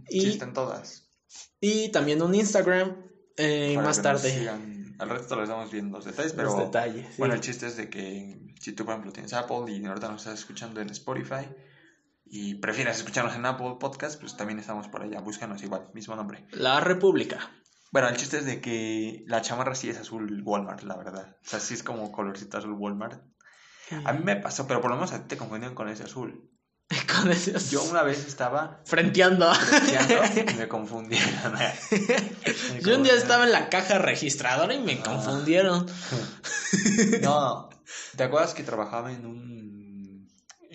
[0.10, 1.10] y- Sí, están todas.
[1.62, 2.96] y también un Instagram.
[3.38, 4.96] eh, más que nos tarde sigan.
[5.00, 6.50] Al resto les damos bien los detalles, pero...
[6.50, 7.06] los detalles.
[7.08, 7.14] sí.
[7.20, 10.22] Bueno, el chiste es de que si tú, por ejemplo, tienes Apple y ahorita nos
[10.24, 11.48] estás escuchando en Spotify
[12.32, 15.20] y prefieres escucharnos en Apple Podcast, pues también estamos por allá.
[15.22, 16.46] Búscanos igual, mismo nombre.
[16.52, 17.40] La República.
[17.92, 21.38] Bueno, el chiste es de que la chamarra sí es azul Walmart, la verdad.
[21.44, 23.22] O sea, sí es como colorcito azul Walmart.
[24.06, 26.48] A mí me pasó, pero por lo menos a ti te confundieron con ese azul.
[27.20, 29.54] Con esos- Yo una vez estaba Frenteando.
[29.54, 31.54] frenteando y me confundieron.
[31.54, 35.04] Me Yo un día estaba en la caja registradora y me Ah.
[35.06, 35.86] confundieron.
[37.22, 37.70] No,
[38.16, 39.69] ¿te acuerdas que trabajaba en un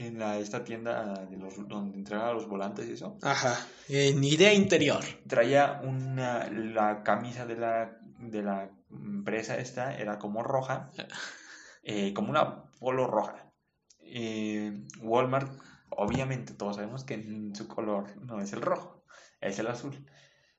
[0.05, 3.19] en la esta tienda de los donde entregaba los volantes y eso?
[3.23, 3.57] Ajá.
[3.89, 5.03] En idea interior.
[5.27, 10.91] Traía una la camisa de la de la empresa esta era como roja,
[11.83, 13.53] eh, como una polo roja.
[14.01, 15.51] Eh, Walmart,
[15.91, 19.05] obviamente todos sabemos que su color no es el rojo,
[19.41, 20.07] es el azul.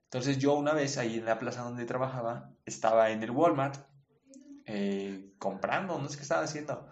[0.06, 3.76] Entonces yo una vez ahí en la plaza donde trabajaba estaba en el Walmart
[4.66, 6.88] eh, comprando, no sé qué estaba haciendo.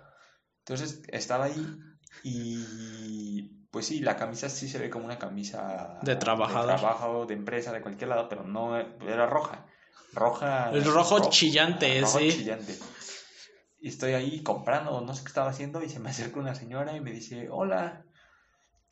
[0.59, 1.79] Entonces estaba ahí
[2.21, 6.73] y pues sí, la camisa sí se ve como una camisa De trabajador.
[6.73, 9.65] de trabajo, de empresa, de cualquier lado, pero no era roja.
[10.11, 10.69] Roja.
[10.69, 12.29] El rojo rojo, chillante, rojo sí.
[12.29, 12.77] chillante.
[13.79, 16.95] Y estoy ahí comprando, no sé qué estaba haciendo, y se me acerca una señora
[16.95, 18.05] y me dice, hola.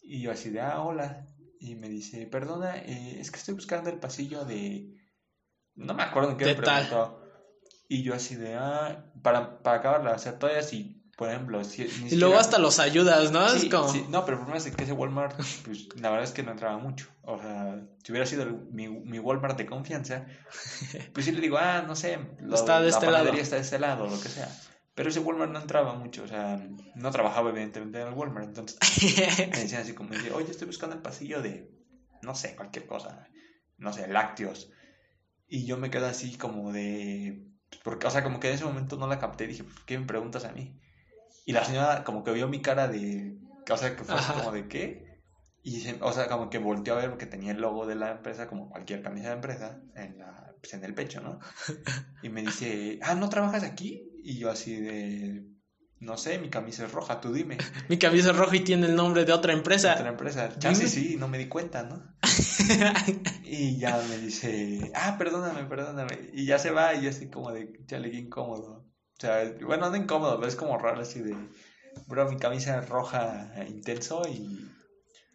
[0.01, 1.27] Y yo así de, ah, hola.
[1.59, 4.97] Y me dice, perdona, eh, es que estoy buscando el pasillo de...
[5.75, 7.21] No me acuerdo en qué me preguntó.
[7.87, 11.83] Y yo así de, ah, para, para acabarla, o sea, todavía si, por ejemplo, si...
[12.01, 13.47] ni Y luego hasta los ayudas, ¿no?
[13.49, 13.87] Sí, es como.
[13.93, 16.49] sí, no, pero el problema es que ese Walmart, pues la verdad es que no
[16.49, 17.09] entraba mucho.
[17.21, 20.25] O sea, si hubiera sido el- mi, mi Walmart de confianza,
[21.13, 23.33] pues sí le digo, ah, no sé, lo- Está de la este lado.
[23.33, 24.49] está de este lado, lo que sea.
[24.95, 26.59] Pero ese Walmart no entraba mucho, o sea,
[26.95, 28.47] no trabajaba evidentemente en el Walmart.
[28.47, 28.79] Entonces
[29.37, 31.71] me decían así como, oye, estoy buscando el pasillo de,
[32.23, 33.27] no sé, cualquier cosa,
[33.77, 34.71] no sé, lácteos.
[35.47, 37.45] Y yo me quedo así como de,
[37.83, 40.07] porque, o sea, como que en ese momento no la capté, dije, ¿por qué me
[40.07, 40.80] preguntas a mí?
[41.51, 43.37] Y la señora como que vio mi cara de,
[43.69, 45.21] o sea, que fue así como de, ¿qué?
[45.63, 48.11] Y, se- o sea, como que volteó a ver porque tenía el logo de la
[48.11, 51.39] empresa, como cualquier camisa de empresa, en, la, pues, en el pecho, ¿no?
[52.23, 54.09] Y me dice, ah, ¿no trabajas aquí?
[54.23, 55.43] Y yo así de,
[55.99, 57.57] no sé, mi camisa es roja, tú dime.
[57.89, 60.07] Mi camisa es roja y tiene el nombre de otra Otra empresa.
[60.07, 62.01] empresa, chance sí, no me di cuenta, ¿no?
[63.43, 66.29] Y ya me dice, ah, perdóname, perdóname.
[66.33, 68.87] Y ya se va y yo así como de, chale, qué incómodo.
[69.21, 71.35] O sea, bueno, no incómodo, pero es como raro así de,
[72.07, 74.67] bro, mi camisa es roja eh, intenso y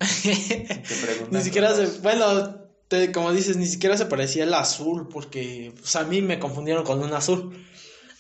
[0.01, 1.29] te preguntan.
[1.31, 1.87] ni siquiera se.
[2.01, 2.57] Bueno,
[2.89, 6.83] te- como dices, ni siquiera se parecía el azul, porque pues, a mí me confundieron
[6.83, 7.65] con un azul.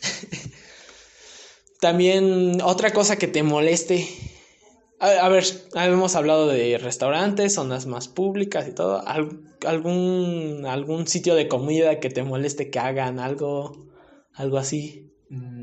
[1.80, 4.08] También otra cosa que te moleste.
[5.00, 9.04] A, a ver, habíamos hablado de restaurantes, zonas más públicas y todo.
[9.06, 13.88] Al- algún, algún sitio de comida que te moleste que hagan algo,
[14.32, 15.02] algo así.
[15.28, 15.55] Mm,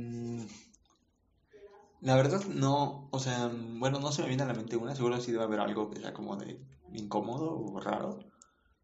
[2.03, 5.21] La verdad, no, o sea, bueno, no se me viene a la mente una, seguro
[5.21, 6.59] sí debe haber algo que sea como de
[6.91, 8.19] incómodo o raro,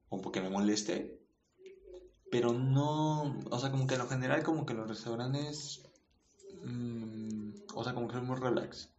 [0.08, 1.20] o que me moleste,
[2.32, 5.82] pero no, o sea, como que en lo general, como que los restaurantes,
[6.64, 8.90] mm, o sea, como que son muy relax.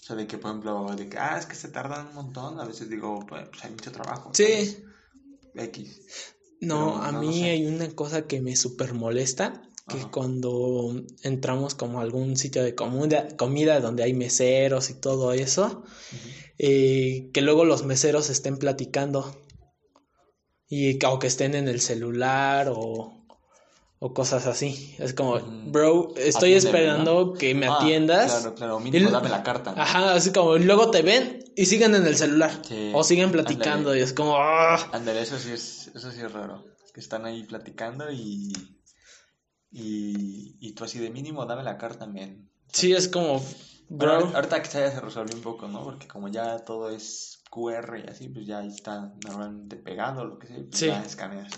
[0.00, 2.60] O sea, de que, por ejemplo, de que, ah, es que se tardan un montón,
[2.60, 4.30] a veces digo, pues, hay mucho trabajo.
[4.34, 4.84] Sí.
[5.54, 6.34] X.
[6.60, 7.50] No, Pero a no, mí no sé.
[7.50, 10.10] hay una cosa que me súper molesta, que Ajá.
[10.10, 15.82] cuando entramos como a algún sitio de comida, comida donde hay meseros y todo eso,
[16.58, 19.36] eh, que luego los meseros estén platicando
[20.68, 23.26] y o que estén en el celular o,
[23.98, 24.94] o cosas así.
[24.98, 25.70] Es como, Ujú.
[25.72, 28.30] bro, estoy Atiéndeme, esperando que me Ah, atiendas.
[28.32, 29.74] Claro, claro, mínimo dame la carta.
[29.74, 29.82] ¿no?
[29.82, 33.94] Ajá, así como luego te ven y siguen en el celular Sí, o siguen platicando
[33.94, 34.88] y es como, "Ah".
[34.92, 36.64] Ándale, eso sí es, eso sí es raro.
[36.94, 38.52] Que están ahí platicando y,
[39.72, 42.50] y, y tú así de mínimo, dame la carta también.
[42.72, 43.44] sí, es como, Bueno,
[43.88, 44.12] bro.
[44.14, 45.82] ahorita- ahorita que ya se resolvió un poco, ¿no?
[45.84, 50.46] Porque como ya todo es QR y así, pues ya está normalmente pegado, lo que
[50.46, 50.86] sea, pues Sí.
[50.86, 51.52] ya escaneas.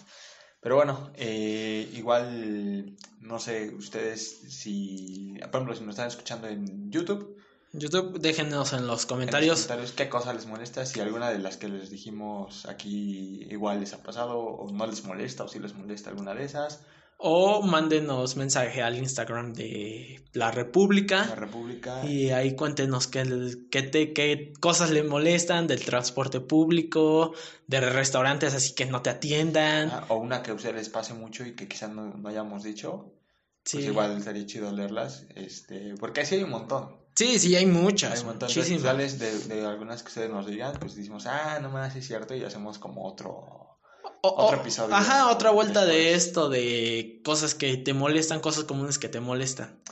[0.61, 6.90] Pero bueno, eh, igual, no sé, ustedes si, por ejemplo, si me están escuchando en
[6.90, 7.37] YouTube,
[7.77, 9.55] YouTube, déjenos en los en los comentarios.
[9.62, 13.92] comentarios qué cosa les molesta, si alguna de las que les dijimos aquí igual les
[13.94, 16.81] ha pasado o no les molesta o si les molesta alguna de esas.
[17.18, 21.24] O mándenos mensaje al Instagram de La República.
[21.27, 22.05] La República.
[22.05, 23.24] Y ahí cuéntenos qué,
[23.70, 27.33] qué, te, qué cosas le molestan del transporte público,
[27.66, 29.90] de restaurantes así que no te atiendan.
[29.90, 32.62] Ah, o una que a ustedes les pase mucho y que quizás no, no hayamos
[32.62, 33.14] dicho.
[33.64, 33.79] Sí.
[33.79, 35.27] Pues igual sería chido leerlas.
[35.35, 37.05] Este, porque así hay un montón.
[37.14, 38.12] Sí, sí, hay muchas.
[38.12, 38.83] Hay un montón de muchísimas.
[38.83, 42.35] sales de, de algunas que ustedes nos digan, pues decimos, ah, no más, es cierto,
[42.35, 43.63] y hacemos como otro.
[44.27, 48.99] O- Otro episodio Ajá, otra vuelta de esto, de cosas que te molestan, cosas comunes
[48.99, 49.83] que te molestan.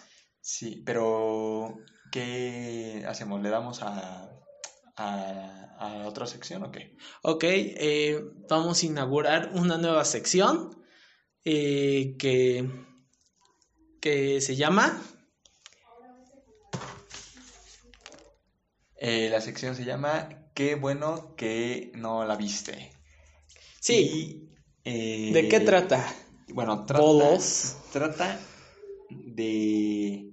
[0.41, 1.77] Sí, pero
[2.11, 3.43] ¿qué hacemos?
[3.43, 4.31] ¿Le damos a,
[4.97, 6.97] a, a otra sección o qué?
[7.23, 10.83] Ok, eh, vamos a inaugurar una nueva sección
[11.45, 12.71] eh, que,
[14.01, 14.99] que se llama...
[18.97, 22.92] Eh, la sección se llama Qué bueno que no la viste.
[23.83, 24.49] Sí, Y,
[24.85, 26.07] eh, ¿de qué trata?
[26.55, 27.77] Bueno, trata, Bolos.
[27.93, 28.39] trata
[29.11, 30.31] de...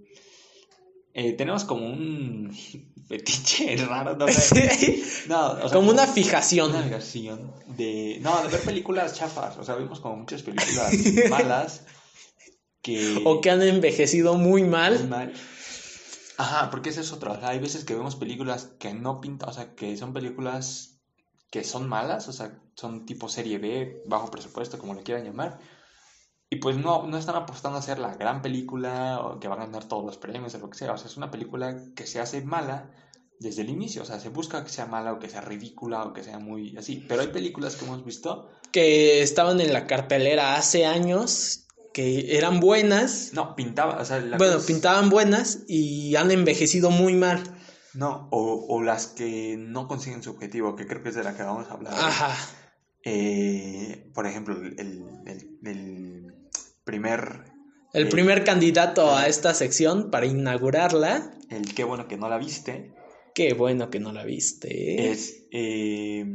[1.14, 2.56] eh, tenemos como un
[3.08, 4.28] fetiche raro, ¿no?
[4.28, 6.70] Sí, No, o sea, Como una fijación.
[6.70, 8.20] Una fijación de...
[8.22, 9.58] No, de ver películas chafas.
[9.58, 10.94] O sea, vimos como muchas películas
[11.30, 11.86] malas
[12.84, 13.22] que...
[13.26, 15.08] O que han envejecido muy muy mal.
[15.08, 15.34] mal.
[16.38, 17.34] Ajá, porque ese es otro.
[17.34, 20.99] O sea, hay veces que vemos películas que no pintan, o sea, que son películas
[21.50, 25.60] que son malas, o sea, son tipo serie B, bajo presupuesto, como le quieran llamar.
[26.52, 29.66] Y pues no, no están apostando a hacer la gran película o que van a
[29.66, 30.94] ganar todos los premios o lo que sea.
[30.94, 32.92] O sea, es una película que se hace mala
[33.40, 34.02] desde el inicio.
[34.02, 36.76] O sea, se busca que sea mala o que sea ridícula o que sea muy
[36.76, 37.06] así.
[37.08, 38.50] Pero hay películas que hemos visto.
[38.72, 41.68] Que estaban en la cartelera hace años.
[41.94, 43.32] Que eran buenas.
[43.34, 47.44] No, pintaba, o sea, la Bueno, cosa pintaban buenas y han envejecido muy mal.
[47.94, 51.36] No, o, o las que no consiguen su objetivo, que creo que es de la
[51.36, 51.94] que vamos a hablar.
[51.96, 52.36] Ajá.
[53.04, 54.76] Eh, por ejemplo, el,
[55.26, 56.34] el- el
[56.84, 57.44] primer,
[57.94, 61.32] El Eh, primer candidato a esta sección para inaugurarla.
[61.50, 62.94] el qué bueno que no la viste,
[63.34, 65.12] Qué bueno que no la viste.
[65.12, 66.26] es eh,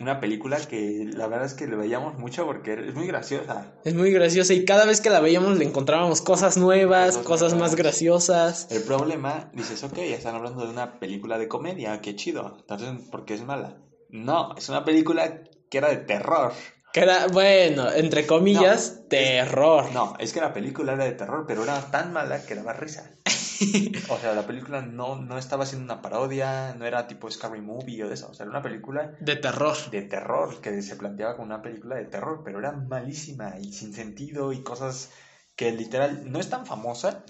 [0.00, 3.72] una película que la verdad es que le veíamos mucho porque es muy graciosa.
[3.84, 7.54] Es muy graciosa y cada vez que la veíamos le encontrábamos cosas nuevas, Cosas cosas
[7.54, 8.68] más graciosas.
[8.70, 12.90] El problema, dices, ok, ya están hablando de una película de comedia, qué chido, entonces,
[13.10, 13.78] ¿por qué es mala?
[14.10, 16.52] No, es una película que era de terror.
[16.92, 19.92] Que era, bueno, entre comillas, terror.
[19.92, 23.10] No, es que la película era de terror, pero era tan mala que daba risa.
[24.10, 28.04] O sea, la película no, no estaba haciendo una parodia, no era tipo Scary Movie
[28.04, 28.28] o de eso.
[28.30, 29.76] O sea, era una película De terror.
[29.90, 33.92] de terror que se planteaba como una película de terror, pero era malísima y sin
[33.94, 35.10] sentido y cosas
[35.56, 37.24] que literal no es tan famosa,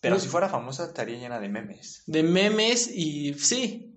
[0.00, 0.20] pero No.
[0.20, 2.02] si fuera famosa estaría llena de memes.
[2.06, 3.90] De memes y sí.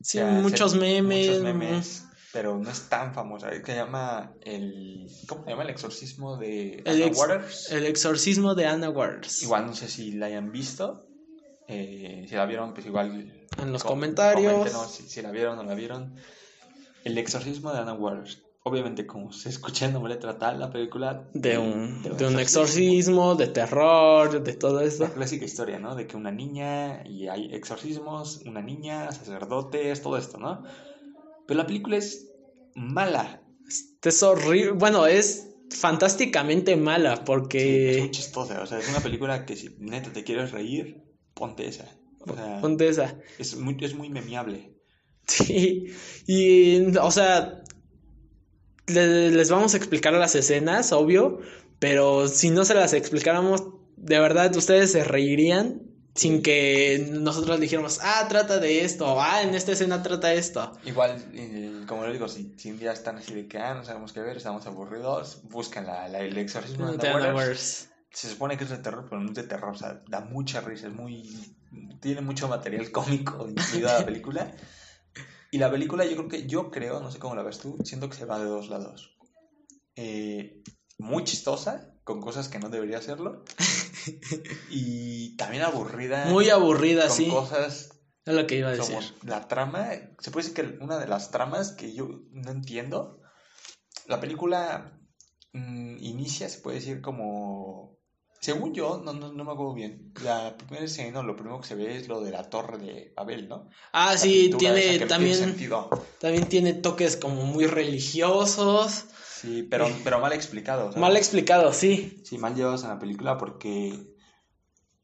[0.00, 1.26] Sí, O sea, muchos se- memes.
[1.28, 2.04] Muchos memes,
[2.36, 3.48] pero no es tan famosa.
[3.64, 5.06] Se llama el.
[5.26, 5.62] ¿Cómo se llama?
[5.62, 7.72] El exorcismo de El, Anna ex- Waters.
[7.72, 9.42] el exorcismo de Anna Waters.
[9.42, 11.06] Igual no sé si la hayan visto.
[11.66, 13.32] Eh, si la vieron, pues igual.
[13.60, 14.70] En los com- comentarios.
[14.90, 16.14] si, si la vieron o no la vieron.
[17.04, 18.42] El exorcismo de Anna Waters.
[18.64, 23.46] Obviamente, como se escucha el nombre, trata la película De un, de un exorcismo, de
[23.46, 25.06] terror, de todo La esto.
[25.12, 25.94] clásica historia, ¿no?
[25.94, 30.64] De que una niña y hay exorcismos, una niña, sacerdotes, todo esto, ¿no?
[31.46, 32.26] Pero la película es
[32.74, 33.42] mala.
[34.02, 34.72] Es horrible.
[34.72, 37.96] Bueno, es fantásticamente mala Sí, es porque...
[37.98, 38.62] muy chistosa.
[38.62, 41.02] O sea, es una película que si neta te quieres reír,
[41.34, 41.88] ponte esa.
[42.20, 43.18] O sea, Ponte esa.
[43.38, 44.74] es muy, es muy memeable.
[45.26, 45.86] Sí,
[46.26, 47.62] y, o sea,
[48.86, 51.40] le- les vamos a explicar las escenas, obvio,
[51.78, 53.64] pero si no se las explicáramos,
[53.96, 55.82] de verdad ustedes se reirían
[56.16, 60.72] sin que nosotros dijéramos, ah, trata de esto, ah, en esta escena trata esto.
[60.84, 63.84] Igual, eh, como lo digo, si, si un día están así de que, ah, no
[63.84, 67.34] sabemos qué ver, estamos aburridos, buscan la, la- el exorcismo de Waters.
[67.34, 67.88] Waters.
[68.10, 70.60] Se supone que es de terror, pero no es de terror, o sea, da mucha
[70.62, 71.54] risa, es muy...
[72.00, 74.50] Tiene mucho material cómico incluido a la película.
[75.50, 78.08] Y la película yo creo que, yo creo, no sé cómo la ves tú, siento
[78.08, 79.16] que se va de dos lados.
[79.94, 80.62] Eh,
[80.98, 83.44] muy chistosa, con cosas que no debería serlo.
[84.70, 86.26] Y también aburrida.
[86.26, 87.90] Muy aburrida, con sí, cosas
[88.24, 89.14] es lo que iba a como decir.
[89.22, 89.88] la trama,
[90.20, 93.20] se puede decir que una de las tramas que yo no entiendo,
[94.06, 94.98] la película
[95.52, 97.98] mm, inicia, se puede decir como,
[98.40, 101.74] según yo, no, no, no me acuerdo bien, la primera escena, lo primero que se
[101.74, 103.68] ve es lo de la torre de Babel, ¿no?
[103.92, 105.88] Ah, La sí, tiene también, sentido.
[106.20, 109.06] también tiene toques como muy religiosos,
[109.40, 110.86] Sí, pero, pero mal explicado.
[110.86, 110.96] ¿sabes?
[110.98, 112.22] mal explicado, sí.
[112.24, 114.16] Sí, mal llevados en la película porque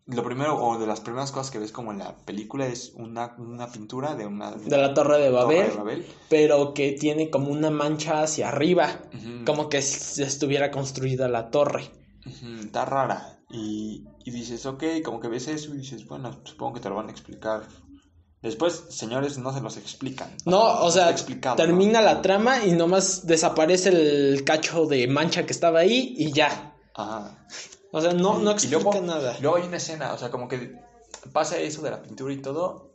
[0.07, 3.35] lo primero, o de las primeras cosas que ves como en la película es una,
[3.39, 4.51] una pintura de una...
[4.53, 6.07] De la torre de torre Babel, de Babel.
[6.29, 8.89] pero que tiene como una mancha hacia arriba.
[9.47, 11.91] Como que si estuviera construida la torre.
[12.61, 13.39] Está rara.
[13.51, 16.97] Y, y dices, ok, como que ves eso y dices, bueno, supongo que te lo
[16.97, 17.63] van a explicar.
[18.43, 20.37] Después, señores, no se los explican.
[20.45, 21.15] No, o sea,
[21.57, 26.75] termina la trama y nomás desaparece el cacho de mancha que estaba ahí y ya.
[26.95, 27.47] Ajá.
[27.93, 29.37] O sea, no, no Y explica luego, nada.
[29.41, 30.75] Luego hay una escena, o sea, como que
[31.33, 32.91] pasa eso de la pintura y todo.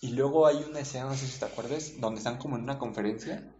[0.00, 2.78] Y luego hay una escena, no sé si te acuerdas, donde están como en una
[2.78, 3.52] conferencia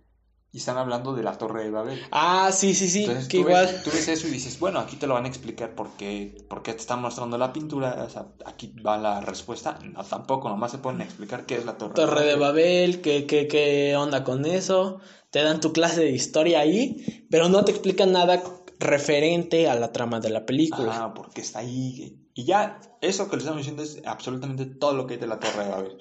[0.53, 1.99] y están hablando de la Torre de Babel.
[2.11, 3.67] Ah, sí, sí, sí, Entonces que tú, igual.
[3.67, 6.45] ves, tú ves eso y dices, bueno, aquí te lo van a explicar por qué,
[6.49, 9.79] por qué te están mostrando la pintura, o sea, aquí va la respuesta.
[9.83, 13.27] No, tampoco, nomás se ponen a explicar qué es la Torre, Torre de Babel, ¿qué,
[13.27, 15.01] qué, qué onda con eso?
[15.31, 18.43] Te dan tu clase de historia ahí, pero no te explican nada
[18.79, 21.05] referente a la trama de la película.
[21.05, 22.19] Ah, porque está ahí.
[22.35, 25.39] Y ya, eso que les estamos diciendo es absolutamente todo lo que hay de la
[25.41, 25.99] Torre de Babel.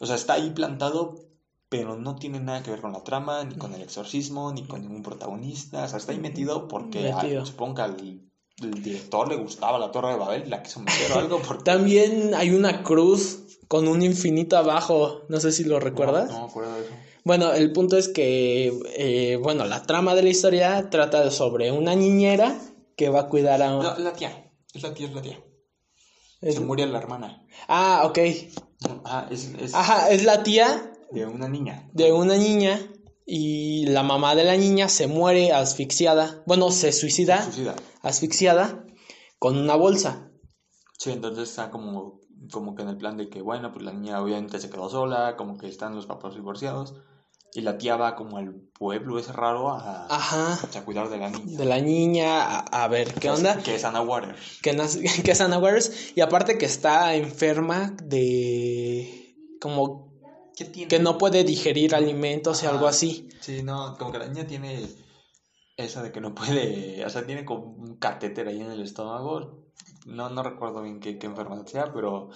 [0.00, 1.16] O sea, está ahí plantado,
[1.70, 4.82] pero no tiene nada que ver con la trama, ni con el exorcismo, ni con
[4.82, 5.84] ningún protagonista.
[5.84, 7.40] O sea, está ahí metido porque Metido.
[7.40, 8.20] al- supongo que al,
[8.62, 11.40] al director le gustaba la Torre de Babel y la quiso meter o algo.
[11.40, 11.64] Porque...
[11.64, 16.28] También hay una cruz con un infinito abajo, no sé si lo recuerdas.
[16.28, 16.90] No, no me acuerdo de eso.
[17.22, 21.94] Bueno, el punto es que, eh, bueno, la trama de la historia trata sobre una
[21.94, 22.58] niñera
[22.96, 23.70] que va a cuidar a...
[23.70, 24.50] No, la tía.
[24.74, 25.38] Es la tía, es la tía.
[26.40, 27.46] es- Se murió la hermana.
[27.68, 28.18] Ah, ok.
[29.04, 31.88] Ah, es, es Ajá, es la tía de una niña.
[31.92, 32.78] de una niña
[33.26, 37.76] y la mamá de la niña se muere asfixiada, bueno, se suicida Suicida.
[38.02, 38.84] asfixiada
[39.38, 40.30] con una bolsa.
[40.98, 42.20] Sí, entonces está como,
[42.52, 45.36] como que en el plan de que, bueno, pues la niña obviamente se quedó sola,
[45.36, 46.94] como que están los papás divorciados,
[47.54, 51.30] y la tía va como al pueblo ese raro a, Ajá, a cuidar de la
[51.30, 51.58] niña.
[51.58, 54.58] de la niña, a, a ver qué onda, Que es Anna Waters.
[54.62, 54.76] que,
[55.24, 59.36] que es Anna Waters, y aparte que está enferma de...
[59.60, 60.09] como
[60.56, 60.88] ¿Qué tiene?
[60.88, 63.28] que no puede digerir alimentos y algo así.
[63.40, 64.86] Sí, no, como que la niña tiene
[65.76, 69.64] eso de que no puede, o sea, tiene como un catéter ahí en el estómago.
[70.06, 72.30] No, no recuerdo bien qué, qué enfermedad sea, pero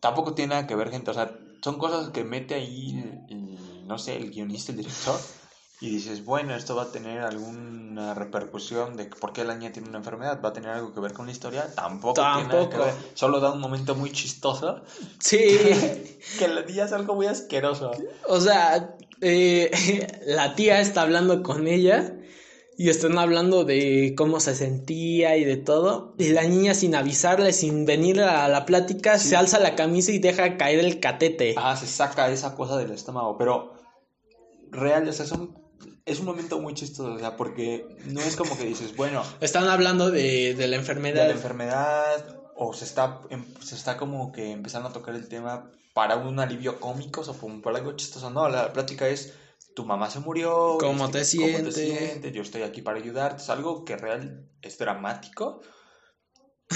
[0.00, 1.10] tampoco tiene nada que ver, gente.
[1.10, 2.90] O sea, son cosas que mete ahí,
[3.30, 5.18] el- el- no sé, el guionista, el director,
[5.86, 9.88] y dices, bueno, esto va a tener alguna repercusión de por qué la niña tiene
[9.88, 11.66] una enfermedad, va a tener algo que ver con la historia.
[11.74, 12.84] Tampoco, tiene nada que Tampoco.
[12.84, 12.94] ver.
[13.14, 14.82] Solo da un momento muy chistoso
[15.18, 15.38] Sí,
[16.38, 17.90] que la niña es algo muy asqueroso.
[18.28, 19.70] o sea, eh,
[20.26, 22.14] la tía está hablando con ella
[22.76, 26.14] y están hablando de cómo se sentía y de todo.
[26.18, 29.28] Y la niña sin avisarle, sin venir a la plática, Sí.
[29.28, 31.54] se alza la camisa y deja caer el catete.
[31.56, 33.74] Ah, se saca esa cosa del estómago, pero
[34.72, 35.24] real, o sea,
[36.06, 39.68] es un momento muy chistoso, o sea, porque no es como que dices, bueno, Están
[39.68, 41.30] hablando de, de la de la enfermedad.
[41.30, 46.16] enfermedad, o se está, em- se está como que empezando a tocar el tema para
[46.16, 49.32] un alivio cómico, o como para algo chistoso, no, la plática es,
[49.74, 52.32] tu mamá se murió, ¿Cómo este, te sientes?
[52.32, 55.60] Yo estoy aquí para ayudarte, es algo que real es dramático.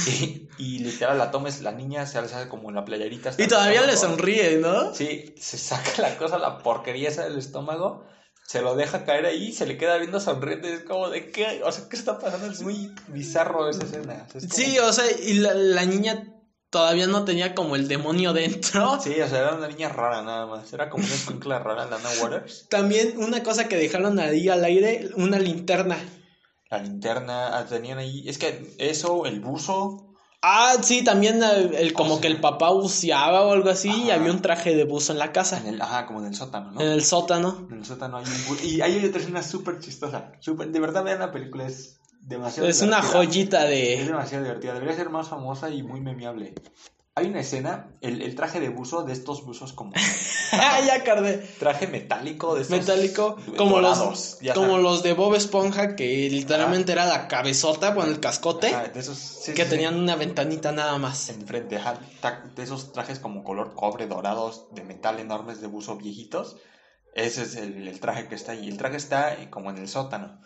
[0.07, 3.33] Y, y literal la tomes, la niña se alza como en la playerita.
[3.37, 4.95] Y todavía le sonríe, ¿no?
[4.95, 8.05] Sí, se saca la cosa, la porquería esa del estómago,
[8.49, 11.71] se lo deja caer ahí, se le queda viendo sonriente, es como de qué, o
[11.71, 12.47] sea, ¿qué está pasando?
[12.51, 14.25] Es muy bizarro esa escena.
[14.27, 16.35] o sea, es como- Sí, o sea, y la, la niña
[16.71, 18.99] todavía no tenía como el demonio dentro.
[19.03, 22.09] Sí, o sea, era una niña rara nada más, era como una escuincla rara, Lana
[22.23, 22.69] Waters.
[22.71, 25.99] También una cosa que dejaron ahí al aire, una linterna.
[26.71, 30.08] La linterna, ah, tenían ahí, es que eso, el buzo,
[30.43, 34.05] Ah, sí, también el, el- O como sea- que el papá buceaba o algo así
[34.05, 36.35] y había un traje de buzo en la casa, en el, ajá, como en el
[36.37, 36.81] sótano, ¿no?
[36.81, 37.67] en el sótano.
[37.71, 41.03] En el sótano hay un buzo, y hay otra escena súper chistosa, súper, de verdad
[41.03, 44.05] vean la película, es demasiado Es una joyita Es de...
[44.07, 46.55] demasiado divertida, debería ser más famosa y muy memeable.
[47.19, 49.93] Hay una escena, el, el traje de buzo, de estos buzos como
[50.53, 51.39] Ah, ya acordé.
[51.59, 56.93] traje metálico de estos Metálico, como dorados, los, como los de Bob Esponja, que literalmente
[56.93, 60.73] era la cabezota, bueno, el cascote, Ajá, de esos sí, que sí, tenían una ventanita
[60.73, 61.29] nada más.
[61.29, 61.99] enfrente, ajá,
[62.57, 66.57] de esos trajes como color cobre dorados de metal enormes de buzo viejitos.
[67.15, 68.69] Ese es el, el traje que está ahí.
[68.69, 70.41] El traje está eh, como en el sótano.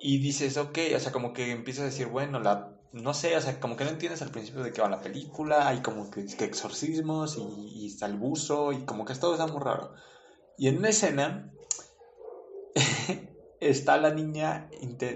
[0.00, 3.40] Y dices, ok, o sea, como que empiezas a decir, bueno, la, no sé, o
[3.40, 6.26] sea, como que no entiendes al principio de qué va la película, hay como que,
[6.26, 7.42] que exorcismos y,
[7.74, 9.94] y está el buzo y como que todo está muy raro.
[10.56, 11.50] Y en una escena
[13.60, 14.68] está la niña,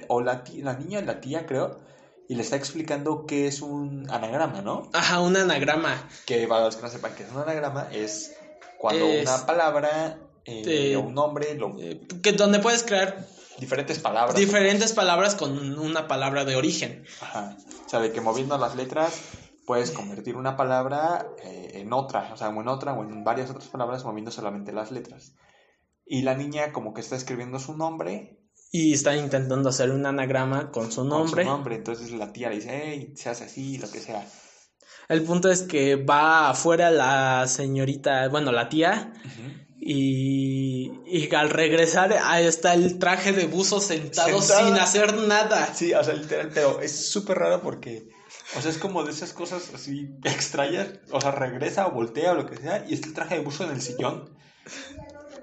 [0.08, 1.80] o la, ti- la niña, la tía creo,
[2.28, 4.90] y le está explicando qué es un anagrama, ¿no?
[4.92, 6.08] Ajá, un anagrama.
[6.26, 8.34] Que para los que no sepan qué es un anagrama, es
[8.78, 11.74] cuando Es- una palabra eh, Eh, o un nombre, lo-
[12.22, 13.26] que donde puedes crear
[13.58, 14.36] diferentes palabras.
[14.36, 17.04] diferentes palabras con una palabra de origen.
[17.20, 17.56] Ajá.
[17.84, 19.20] O sea, de que moviendo las letras
[19.66, 23.50] puedes convertir una palabra eh, en otra, o sea, o en otra o en varias
[23.50, 25.34] otras palabras moviendo solamente las letras.
[26.04, 28.38] Y la niña como que está escribiendo su nombre
[28.70, 31.44] Y están intentando hacer un anagrama con su con nombre.
[31.44, 31.74] su nombre.
[31.76, 34.24] Entonces la tía le dice, hey, se hace así, lo que sea.
[35.08, 39.65] El punto es que va afuera la señorita, bueno, la tía, Ujú.
[39.88, 45.72] Y, y al regresar ahí está el traje de buzo sentado sin hacer nada.
[45.72, 48.08] Sí, o sea, literal, pero es súper raro porque,
[48.56, 52.34] o sea, es como de esas cosas así extrañas, o sea, regresa o voltea o
[52.34, 54.36] lo que sea, y está el traje de buzo en el sillón,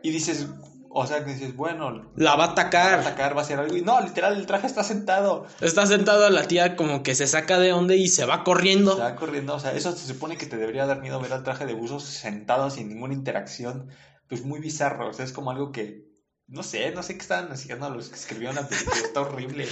[0.01, 0.47] y dices,
[0.89, 2.99] o sea, que dices, bueno, La va a va a atacar.
[2.99, 6.49] atacar, va a hacer algo, y no, literal, el traje está sentado, Está sentado la
[6.49, 8.91] tía como que se saca de onda y se va corriendo.
[8.91, 11.65] está corriendo, o sea, eso se supone que te debería dar miedo ver al traje
[11.65, 13.89] de buzo sentado sin ninguna interacción,
[14.33, 16.07] pues muy bizarro, o sea, es como algo que,
[16.47, 19.67] no sé, no sé qué estaban haciendo los que escribieron la película, está horrible.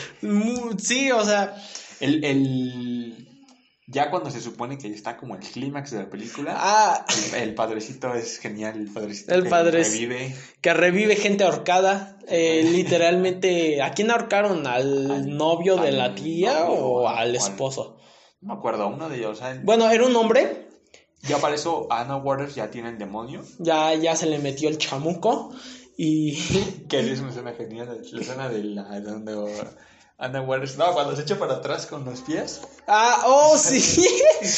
[0.77, 1.55] Sí, o sea,
[1.99, 3.27] El, el...
[3.87, 7.55] Ya cuando se supone que está como el clímax de la película, ah, el, el
[7.55, 10.35] padrecito es genial, el padrecito El que padre revive.
[10.61, 12.17] que revive gente ahorcada.
[12.29, 14.65] Eh, literalmente, ¿a quién ahorcaron?
[14.67, 17.97] ¿Al Al- novio de la tía novio, o al- esposo?
[18.39, 19.31] No me acuerdo, uno de ellos.
[19.31, 20.69] o sea, Bueno, era un hombre,
[21.23, 24.77] ya para eso Anna Waters ya tiene el demonio, ya, ya se le metió el
[24.77, 25.51] chamuco
[25.97, 26.35] y
[26.89, 29.35] que es una escena genial, la escena de la donde
[30.17, 33.81] Anna Waters, no, cuando se echa para atrás con los pies Ah, oh, sí.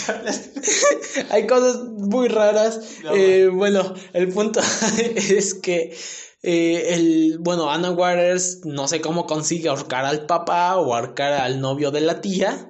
[1.30, 2.80] Hay cosas muy raras.
[3.03, 4.59] No, Eh, bueno, el punto
[5.16, 5.95] es que
[6.41, 11.61] eh, el, bueno, Anna Waters no sé cómo consigue ahorcar al papá o ahorcar al
[11.61, 12.70] novio de la tía.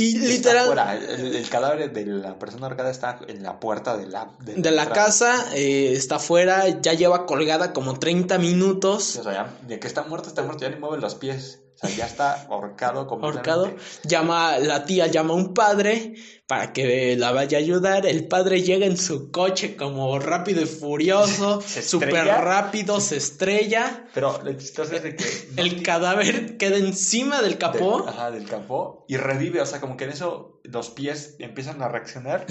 [0.00, 4.06] Y literal afuera, el, el cadáver de la persona ahorcada está en la puerta de
[4.06, 4.92] la, de la entrada.
[4.92, 9.16] casa, eh, está afuera, ya lleva colgada como 30 minutos.
[9.16, 11.60] O sea, ya, de que está muerto, está muerto, ya ni mueve los pies.
[11.82, 13.50] O sea, ya está ahorcado completamente.
[13.50, 16.14] ahorcado, llama, la tía llama a un padre
[16.46, 20.66] para que la vaya a ayudar, el padre llega en su coche como rápido y
[20.66, 25.24] furioso, súper rápido, se estrella, Pero lo chistoso es de que...
[25.24, 29.04] no el cadáver queda encima del capó, del- ajá, del capó.
[29.08, 32.46] Y revive, o sea, como que en eso los pies empiezan a reaccionar.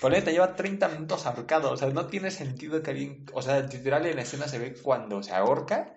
[0.00, 1.70] Pero neta, lleva 30 minutos ahorcado.
[1.70, 3.24] O sea, no tiene sentido que alguien...
[3.32, 5.94] O sea, literal en la escena se ve cuando se ahorca.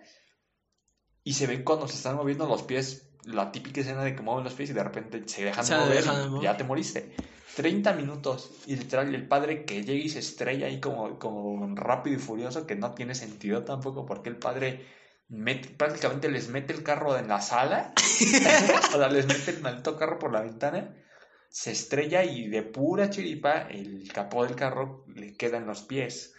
[1.24, 3.06] Y se ve cuando se están moviendo los pies.
[3.26, 5.80] La típica escena de que mueven los pies y de repente se dejan Se de
[5.82, 5.96] mover.
[5.98, 6.44] dejan de y.
[6.44, 7.16] Ya te moriste.
[7.56, 8.52] 30 minutos.
[8.66, 12.66] Y literal, el padre que llega y se estrella ahí como, como rápido y furioso,
[12.66, 14.86] que no tiene sentido tampoco, porque el padre
[15.28, 17.94] mete- prácticamente les mete el carro en la sala.
[18.94, 20.96] o sea, les mete el maldito carro por la ventana.
[21.50, 26.34] Se estrella y de pura chiripa el capó del carro le queda en los pies.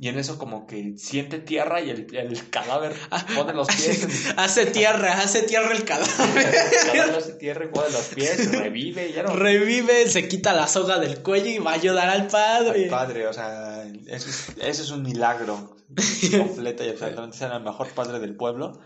[0.00, 2.94] Y en eso como que siente tierra y el, el cadáver
[3.34, 7.68] pone los pies en hace tierra, hace tierra el cadáver, el cadáver hace tierra y
[7.68, 11.72] pone los pies, revive ya no revive, se quita la soga del cuello y va
[11.72, 12.84] a ayudar al padre.
[12.84, 15.78] Al padre, o sea, eso es, eso es un milagro
[16.36, 18.78] completo y absolutamente ser el mejor padre del pueblo.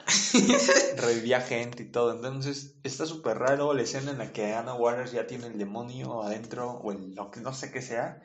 [0.97, 2.13] Revivía gente y todo.
[2.13, 6.23] Entonces, está súper raro la escena en la que Anna Waters ya tiene el demonio
[6.23, 8.23] adentro o el, lo que no sé qué sea.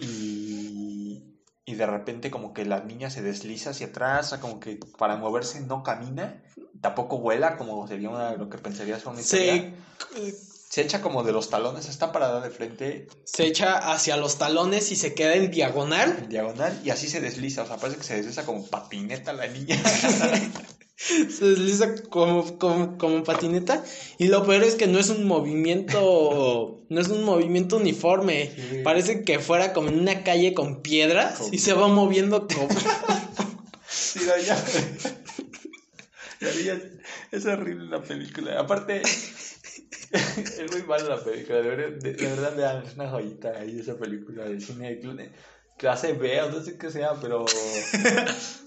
[0.00, 1.37] Y,
[1.68, 5.60] y de repente como que la niña se desliza hacia atrás, como que para moverse
[5.60, 6.42] no camina,
[6.80, 9.74] tampoco vuela, como sería una, lo que pensarías una historia.
[10.14, 14.38] Se, Se echa como de los talones, está parada de frente se echa hacia los
[14.38, 16.16] talones y se queda en diagonal.
[16.18, 19.46] en diagonal y así se desliza, o sea, parece que se desliza como patineta la
[19.46, 19.76] niña.
[20.98, 23.84] Se desliza como, como, como patineta.
[24.18, 26.74] Y lo peor es que no es un movimiento.
[26.90, 28.50] No es un movimiento uniforme.
[28.56, 28.78] Sí.
[28.82, 32.66] Parece que fuera como en una calle con piedras Con- y se va moviendo como.
[33.90, 34.56] Sí, no, ya.
[36.40, 36.80] Ya, ya,
[37.32, 38.58] Es horrible la película.
[38.60, 41.60] Aparte, es muy mala la película.
[41.60, 45.30] De verdad, de, de verdad vean, es una joyita ahí esa película de cine cl-
[45.78, 47.46] clase B o no sé qué sea, pero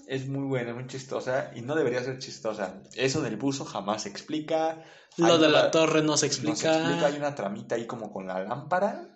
[0.06, 2.82] es muy buena, muy chistosa y no debería ser chistosa.
[2.94, 4.82] Eso del buzo jamás se explica.
[5.18, 6.74] Lo de una- la torre no se no se explica.
[6.78, 7.06] explica.
[7.06, 9.08] Hay una tramita ahí como con la lámpara.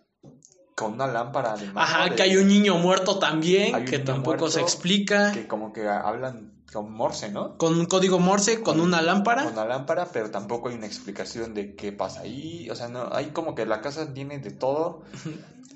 [0.75, 4.61] Con una lámpara de Ajá, de- que hay un niño muerto también, que tampoco se
[4.61, 5.33] explica.
[5.33, 7.57] que como que hablan con Morse, ¿no?
[7.57, 9.45] Con un código Morse, con una lámpara.
[9.45, 12.69] Con la lámpara, pero tampoco hay una explicación de qué pasa ahí.
[12.69, 15.03] O sea, no, hay como que la casa tiene de todo.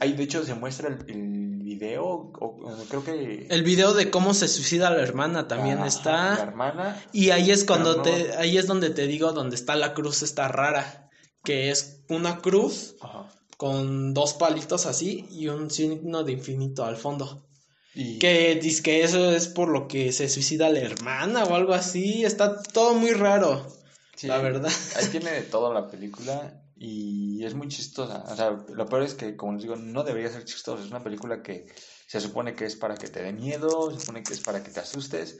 [0.00, 1.49] Ahí, de hecho, se muestra el, el
[1.80, 3.46] video, o, o creo que...
[3.50, 6.42] El video de cómo se suicida la hermana también Ajá, La está.
[6.42, 7.04] hermana.
[7.12, 10.22] Y ahí es cuando no- te, ahí es donde te digo donde está la cruz
[10.22, 11.08] esta rara,
[11.42, 13.26] que es una cruz Ajá.
[13.56, 17.46] con dos palitos así y un signo de infinito al fondo.
[17.94, 21.72] Y, Que dice que eso es por lo que se suicida la hermana o algo
[21.72, 22.24] así.
[22.24, 23.66] Está todo muy raro,
[24.14, 24.70] sí, la verdad.
[24.96, 28.24] Ahí tiene de todo la película y es muy chistosa.
[28.26, 30.82] O sea, lo peor es que, como les digo, no debería ser chistosa.
[30.82, 31.66] Es una película que
[32.06, 34.70] se supone que es para que te dé miedo, se supone que es para que
[34.70, 35.38] te asustes,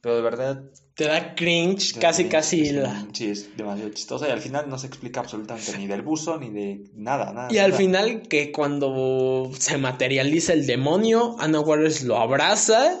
[0.00, 0.64] Pero de verdad.
[0.96, 3.06] Te da cringe, casi, casi es, la.
[3.12, 6.50] Sí, es demasiado chistosa y al final no se explica absolutamente ni del buzo ni
[6.50, 7.52] de nada, nada.
[7.52, 7.78] Y al nada.
[7.78, 12.98] final, que cuando se materializa el demonio, Anna Waters lo abraza,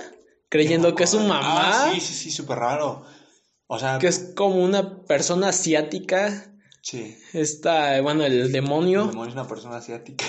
[0.48, 3.02] creyendo que es su mamá, Ah, sí, sí, sí, súper raro.
[3.66, 6.46] O sea, que es como una persona asiática.
[6.82, 7.16] Sí.
[7.32, 9.06] Esta, bueno, el El demonio.
[9.06, 10.26] demonio es una persona asiática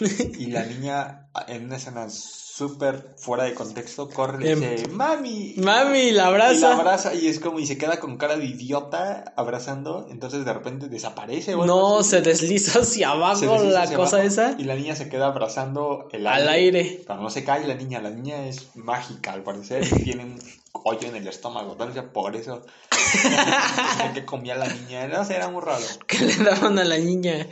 [0.38, 2.08] y la niña en una escena
[2.54, 5.54] súper fuera de contexto corre y Em, dice ¡Mami!
[5.56, 6.74] Mami, la Y la abraza.
[6.74, 10.88] abraza y es como y se queda con cara de idiota abrazando, entonces de repente
[10.88, 11.56] desaparece.
[11.56, 12.10] No, así.
[12.10, 14.54] se desliza hacia abajo desliza la hacia cosa abajo esa.
[14.58, 17.02] Y la niña se queda abrazando el Al aire.
[17.06, 20.38] Pero no se cae la niña, la niña es mágica al parecer, tiene un
[20.84, 22.62] hoyo en el estómago, tal vez por eso
[24.14, 25.84] que comía la niña, no sé, era muy raro.
[26.06, 27.46] Que le daban a la niña.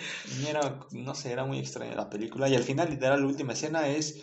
[0.46, 2.48] Era, no sé, era muy extraña la película.
[2.51, 4.20] Y al final, literal, la última escena es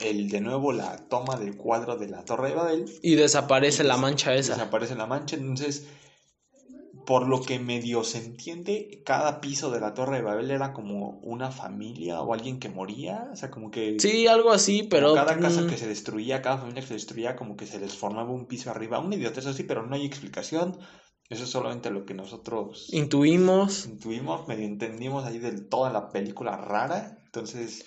[0.00, 2.84] el de nuevo la toma del cuadro de la Torre de Babel.
[3.02, 4.54] Y desaparece la mancha esa.
[4.54, 5.36] Desaparece la mancha.
[5.36, 5.86] Entonces,
[7.06, 11.18] por lo que medio se entiende, cada piso de la Torre de Babel era como
[11.22, 13.30] una familia o alguien que moría.
[13.32, 13.96] O sea, como que.
[13.98, 15.14] Sí, algo así, pero.
[15.14, 17.96] cada casa mm, que se destruía, cada familia que se destruía, como que se les
[17.96, 18.98] formaba un piso arriba.
[18.98, 20.78] Un idiotez así, pero no hay explicación.
[21.30, 23.84] Eso es solamente lo que nosotros Intuimos.
[23.84, 27.18] intuimos, medio entendimos ahí del toda la película rara.
[27.26, 27.84] Entonces,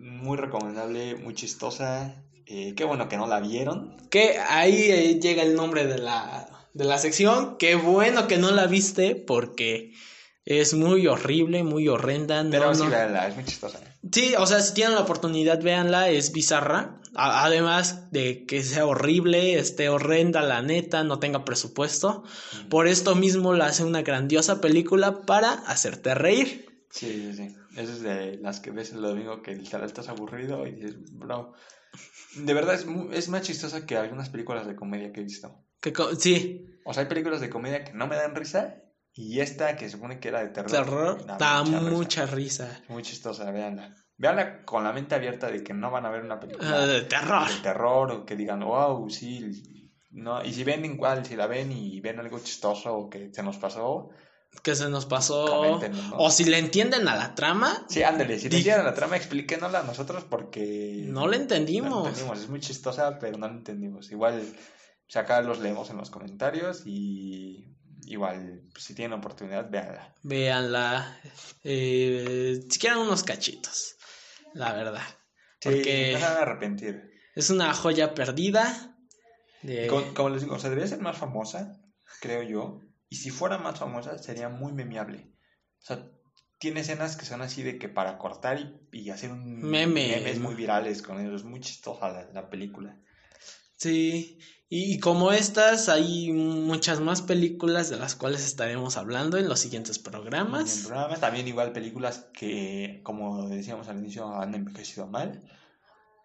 [0.00, 2.22] muy recomendable, muy chistosa.
[2.46, 3.96] Eh, qué bueno que no la vieron.
[4.10, 7.56] Que ahí eh, llega el nombre de la, de la sección.
[7.58, 9.94] Qué bueno que no la viste porque
[10.44, 12.42] es muy horrible, muy horrenda.
[12.42, 12.90] No, Pero sí, no.
[12.90, 13.78] véanla, es muy chistosa.
[14.12, 16.96] Sí, o sea, si tienen la oportunidad, véanla, es bizarra.
[17.14, 22.24] A- además de que sea horrible, esté horrenda, la neta, no tenga presupuesto.
[22.68, 26.66] Por esto mismo la hace una grandiosa película para hacerte reír.
[26.90, 27.56] Sí, sí, sí.
[27.76, 31.52] Esa es de las que ves el domingo que literal estás aburrido y dices, bro.
[32.36, 35.64] De verdad es, es más chistosa que algunas películas de comedia que he visto.
[35.80, 38.76] Que co- sí, O sea, hay películas de comedia que no me dan risa
[39.12, 40.70] y esta que se supone que era de terror.
[40.70, 41.90] terror, da da mucha risa.
[41.90, 42.82] mucha risa.
[42.88, 43.94] Muy chistosa, véanla.
[44.16, 47.02] Véanla con la mente abierta de que no van a ver una película Ah, de
[47.02, 47.48] terror.
[47.48, 49.90] de terror o que digan, wow, sí.
[50.12, 53.42] No, y si ven igual, si la ven y ven algo chistoso o que se
[53.42, 54.10] nos pasó,
[54.62, 55.80] Que se nos pasó.
[56.12, 59.16] O si le entienden a la trama, Sí, ándale, si Di- les llegan la trama,
[59.16, 61.04] explíquenosla a nosotros porque...
[61.06, 62.02] no la no entendimos.
[62.02, 62.40] la entendimos.
[62.40, 64.10] Es muy chistosa, pero no la entendimos.
[64.10, 64.42] Igual,
[65.06, 67.74] pues acá los leemos en los comentarios y
[68.04, 70.14] igual, pues, si tienen oportunidad, véanla.
[70.22, 71.20] Véanla.
[71.64, 73.96] Eh, si quieren unos cachitos.
[74.52, 75.02] La verdad.
[75.60, 77.10] Sí, Porque no se van a arrepentir.
[77.34, 78.96] es una joya perdida.
[79.62, 81.80] de- Como, como les digo, o sea, debería ser más famosa,
[82.20, 82.80] creo yo.
[83.10, 85.34] Y si fuera más famosa, sería muy memeable.
[85.82, 86.06] O sea,
[86.58, 88.58] tiene escenas que son así de que para cortar
[88.92, 90.08] y, y hacer un Meme.
[90.16, 91.44] memes muy virales con ellos.
[91.44, 92.98] Muy chistosa la, la película.
[93.76, 94.38] Sí.
[94.68, 99.58] Y, y como estas, hay muchas más películas de las cuales estaremos hablando en los
[99.58, 100.84] siguientes programas.
[100.86, 105.42] programas también igual películas que, como decíamos al inicio, han envejecido mal.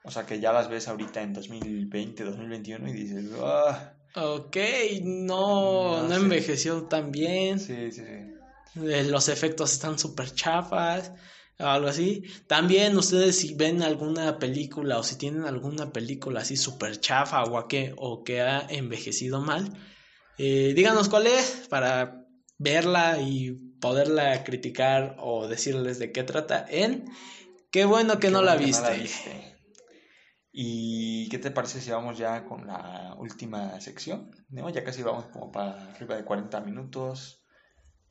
[0.06, 4.56] O sea, que ya las ves ahorita en 2020, 2021 y dices, ah, Ok,
[5.04, 7.60] no, No envejeció tan bien.
[7.60, 8.82] sí, sí, sí.
[8.88, 11.12] Eh, Los efectos están súper chafas,
[11.58, 12.24] algo así.
[12.48, 17.58] También ustedes si ven alguna película o si tienen alguna película así súper chafa o,
[17.58, 19.72] a que, o que ha envejecido mal,
[20.38, 22.26] eh, díganos cuál es para
[22.58, 23.52] verla y
[23.82, 27.06] poderla criticar o decirles de qué trata en
[27.72, 28.98] Qué bueno que Qué no bueno la que no viste.
[28.98, 29.55] viste.
[30.58, 34.32] ¿Y qué te parece si vamos ya con la última sección?
[34.48, 34.70] ¿No?
[34.70, 37.44] Ya casi vamos como para arriba de 40 minutos.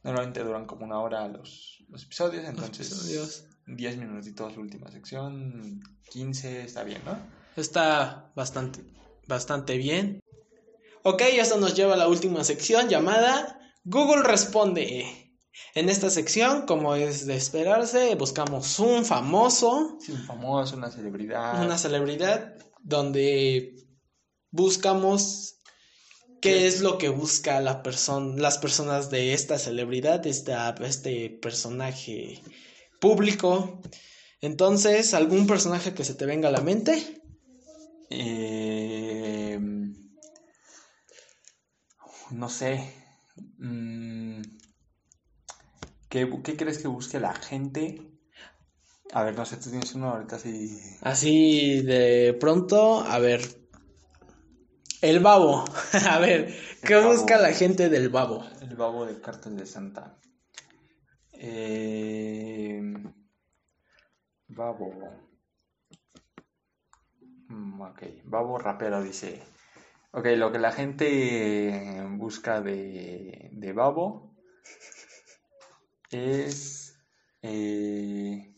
[0.03, 3.47] Normalmente duran como una hora los, los episodios, Los entonces episodios.
[3.67, 5.81] 10 minutitos la última sección,
[6.11, 7.17] 15 está bien, ¿no?
[7.57, 8.85] Está bastante,
[9.27, 10.21] bastante bien.
[11.03, 15.24] Ok, esto nos lleva a la última sección llamada Google Responde.
[15.75, 21.65] En esta sección, como es de esperarse, buscamos un famoso, Sí, un famoso, una celebridad.
[21.65, 23.75] una celebridad, donde
[24.51, 25.57] buscamos
[26.41, 32.43] qué es lo que busca la persona, las personas de esta celebridad, esta, este personaje
[33.01, 33.81] público.
[34.41, 37.23] Entonces, ¿algún personaje que se te venga a la mente?
[38.11, 39.59] Eh,
[42.31, 42.93] no sé.
[43.59, 44.14] Mm,
[46.15, 48.01] ¿qué, qué crees que busque la gente?
[49.13, 50.79] A ver, no sé, tú tienes uno ahorita así.
[51.03, 53.41] Así de pronto, a ver.
[55.01, 55.65] El babo.
[56.09, 57.11] A ver, ¿qué babo.
[57.11, 58.45] busca la gente del babo?
[58.63, 60.17] El babo de cartas de Santa.
[61.33, 62.81] Eh,
[64.49, 64.95] babo.
[67.49, 69.43] Mm, ok, babo rapero dice.
[70.13, 74.35] Ok, lo que la gente busca de, de Babo
[76.15, 76.95] es...
[77.43, 78.55] eh,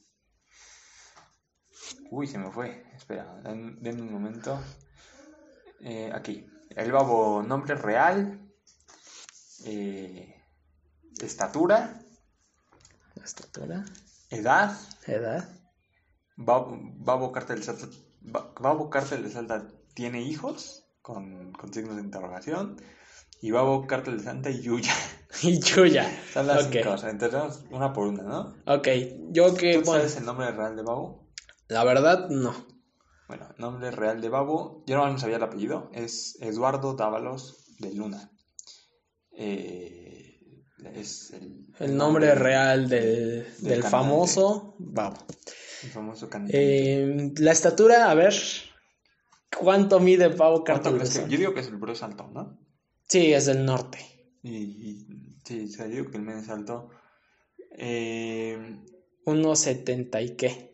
[2.11, 2.85] Uy, se me fue.
[2.95, 4.59] Espera, den- denme un momento.
[5.81, 6.47] Eh, aquí.
[6.71, 8.51] El Babo, nombre real,
[9.65, 10.43] eh,
[11.21, 12.01] estatura,
[13.25, 13.85] Estatura,
[14.31, 14.77] edad,
[15.07, 15.49] edad.
[16.37, 17.87] Babo, Babo Cártel de Salta,
[18.21, 22.77] Ba- Babo Cártel de Salta tiene hijos con, con signos de interrogación
[23.41, 24.93] y Babo Cártel de Santa y Yuya.
[25.43, 26.11] Y Chuya.
[26.33, 26.73] Son las Ok.
[26.73, 27.11] cinco cosas.
[27.13, 28.55] Entonces una por una, ¿no?
[28.67, 28.89] Ok,
[29.31, 31.29] yo que, ¿Tú bueno, sabes el nombre real de Babo?
[31.69, 32.55] la verdad no.
[33.29, 38.31] Bueno, nombre real de Babo, yo no sabía el apellido, es Eduardo Dávalos de Luna.
[39.37, 40.63] Eh,
[40.95, 45.17] es el, El nombre real del, del famoso Babo.
[45.83, 46.29] el famoso.
[46.49, 48.35] Eh, la estatura, a ver,
[49.59, 51.07] ¿cuánto mide Pau ¿Cuánto Cartel de?
[51.07, 51.29] Santa?
[51.29, 52.59] Yo digo que es el Bruce alto, ¿no?
[53.09, 53.99] Sí, es del norte.
[54.43, 55.07] Y-
[55.47, 56.91] sí, o sea, yo digo que el men es alto.
[57.79, 58.59] Eh,
[59.25, 60.73] Unos 70 y qué.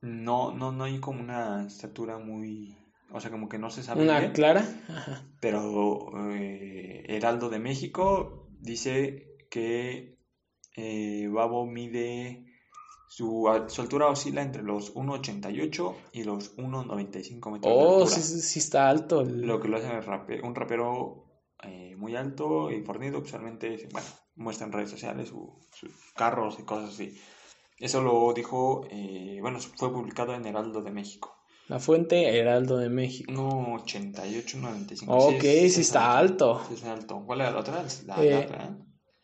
[0.00, 2.76] no, no, no hay como una estatura muy.
[3.10, 4.32] O sea, como que no se sabe Una bien.
[4.32, 4.64] clara.
[4.88, 5.24] Ajá.
[5.40, 10.18] Pero eh, Heraldo de México dice que
[10.76, 12.44] eh, Babo mide.
[13.08, 18.10] Su, su altura oscila entre los 1,88 y los 1,95 metros de Oh, altura.
[18.10, 19.22] sí, sí, sí está alto.
[19.22, 21.24] el- Lo que lo hace rape- un rapero
[21.64, 24.06] eh, muy alto y fornido, usualmente, bueno,
[24.36, 27.18] muestra en redes sociales su- sus carros y cosas así.
[27.78, 31.34] Eso lo dijo, eh, bueno, fue publicado en Heraldo de México.
[31.68, 33.32] La fuente Heraldo de México.
[33.32, 35.12] 1,88, 1,95.
[35.12, 36.62] Ok, es- sí es está alto.
[36.68, 37.22] Sí, es alto.
[37.26, 37.84] ¿Cuál era la otra?
[38.06, 38.76] La, Eh, la otra, ¿eh?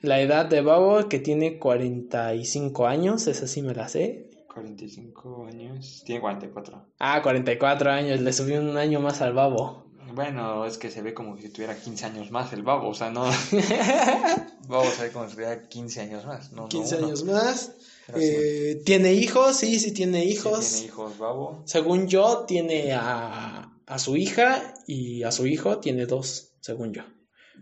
[0.04, 4.30] La edad de Babo, que tiene 45 años, esa sí me la sé.
[4.52, 6.02] 45 años.
[6.04, 6.86] Tiene 44.
[6.98, 9.84] Ah, 44 años, le subí un año más al Babo.
[10.14, 13.10] Bueno, es que se ve como si tuviera 15 años más el babo, o sea,
[13.10, 13.24] no.
[14.68, 17.06] Babo se ve como si tuviera 15 años más, no, no 15 uno.
[17.06, 17.72] años más.
[18.06, 18.24] Pero sí.
[18.28, 19.56] Eh, ¿Tiene hijos?
[19.56, 20.68] Sí, sí tiene Sí hijos.
[20.70, 21.62] tiene hijos, Babo.
[21.64, 27.02] Según yo, tiene a, a su hija y a su hijo tiene dos, según yo.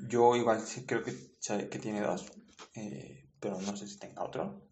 [0.08, 1.12] Yo igual sí creo que,
[1.68, 2.26] que tiene dos,
[2.74, 4.68] eh, pero no sé si tenga otro.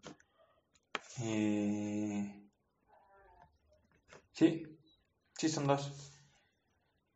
[1.23, 2.37] Eh,
[4.33, 4.63] Sí,
[5.37, 5.93] sí, son dos.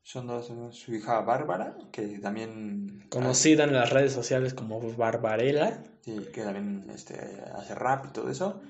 [0.02, 0.52] Son dos.
[0.76, 3.06] Su hija Bárbara, que también...
[3.08, 5.82] Conocida en las redes sociales como Barbarella.
[6.02, 8.60] Sí, que también este, hace rap y todo eso.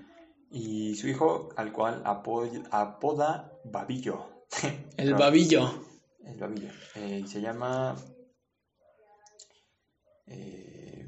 [0.50, 4.46] Y su hijo, al cual apo- apoda Babillo.
[4.96, 5.84] El babillo.
[6.24, 6.70] El Babillo.
[6.94, 7.96] Eh, y se llama.
[10.26, 11.06] Eh,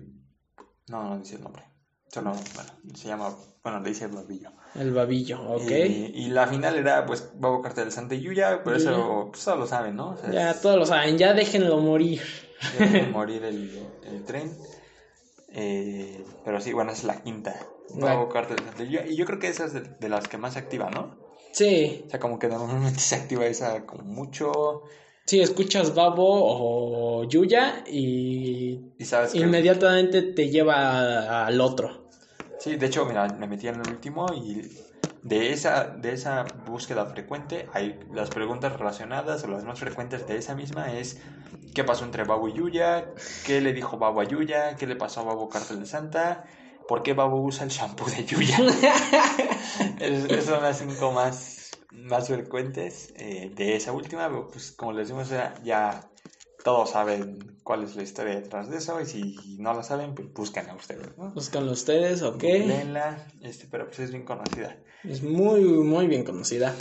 [0.88, 1.62] no, no dice el nombre.
[2.08, 3.34] Solo, bueno, se llama.
[3.62, 4.50] Bueno, le dice Babillo.
[4.76, 5.70] El babillo, ok.
[5.70, 8.62] Eh, y la final era, pues, Babo Cartel Santa y Yuya.
[8.62, 10.10] Por eso, pues, todos lo saben, ¿no?
[10.10, 12.22] O sea, ya es- todos lo saben, ya déjenlo morir.
[12.78, 13.70] ya debe morir el,
[14.04, 14.56] el tren.
[15.48, 17.54] Eh, pero sí, bueno, es la quinta.
[17.94, 19.06] Babo Cartel Santa y Yuya.
[19.06, 21.16] Y yo creo que esa es de, de las que más se activa, ¿no?
[21.52, 24.82] Sí, O sea, como que normalmente se activa esa como mucho.
[25.26, 29.38] Sí, escuchas Babo o Yuya y Y sabes que.
[29.38, 32.06] inmediatamente te lleva al otro.
[32.58, 34.62] Sí, de hecho, mira, me metí en el último y
[35.22, 40.36] de esa, de esa búsqueda frecuente, hay las preguntas relacionadas o las más frecuentes de
[40.38, 41.18] esa misma es
[41.74, 43.04] ¿qué pasó entre Babo y Yuya?
[43.44, 44.76] ¿Qué le dijo Babo a Yuya?
[44.76, 46.44] ¿Qué le pasó a Babo Cártel de Santa?
[46.86, 48.56] ¿Por qué Babo usa el shampoo de Yuya?
[50.00, 51.55] Es- Esas son las cinco más,
[51.92, 55.30] más frecuentes eh, de esa última, pero, pues como les decimos,
[55.64, 56.10] ya,
[56.64, 60.32] todos saben cuál es la historia detrás de eso y si no la saben, pues
[60.32, 61.32] búsquenla ustedes, ¿no?
[61.34, 62.42] Ustedes, ok.
[63.42, 64.76] Este, pero pues es bien conocida.
[65.04, 66.74] Es muy, muy bien conocida.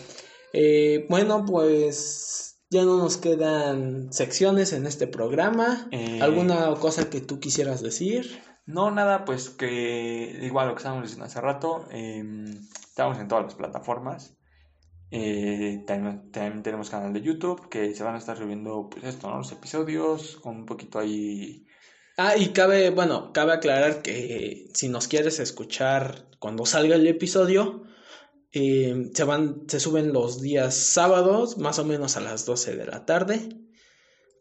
[0.53, 5.87] Eh, bueno, pues ya no nos quedan secciones en este programa.
[5.91, 8.41] Eh, ¿Alguna cosa que tú quisieras decir?
[8.65, 12.23] No, nada, pues que igual lo que estábamos diciendo hace rato, eh,
[12.87, 14.34] estamos en todas las plataformas.
[15.17, 19.29] Eh, también, también tenemos canal de YouTube que se van a estar subiendo, pues esto,
[19.29, 19.37] ¿no?
[19.37, 21.65] Los episodios con un poquito ahí.
[22.17, 27.83] Ah, y cabe, bueno, cabe aclarar que si nos quieres escuchar cuando salga el episodio,
[28.51, 32.85] eh, se van, se suben los días sábados, más o menos a las 12 de
[32.85, 33.47] la tarde.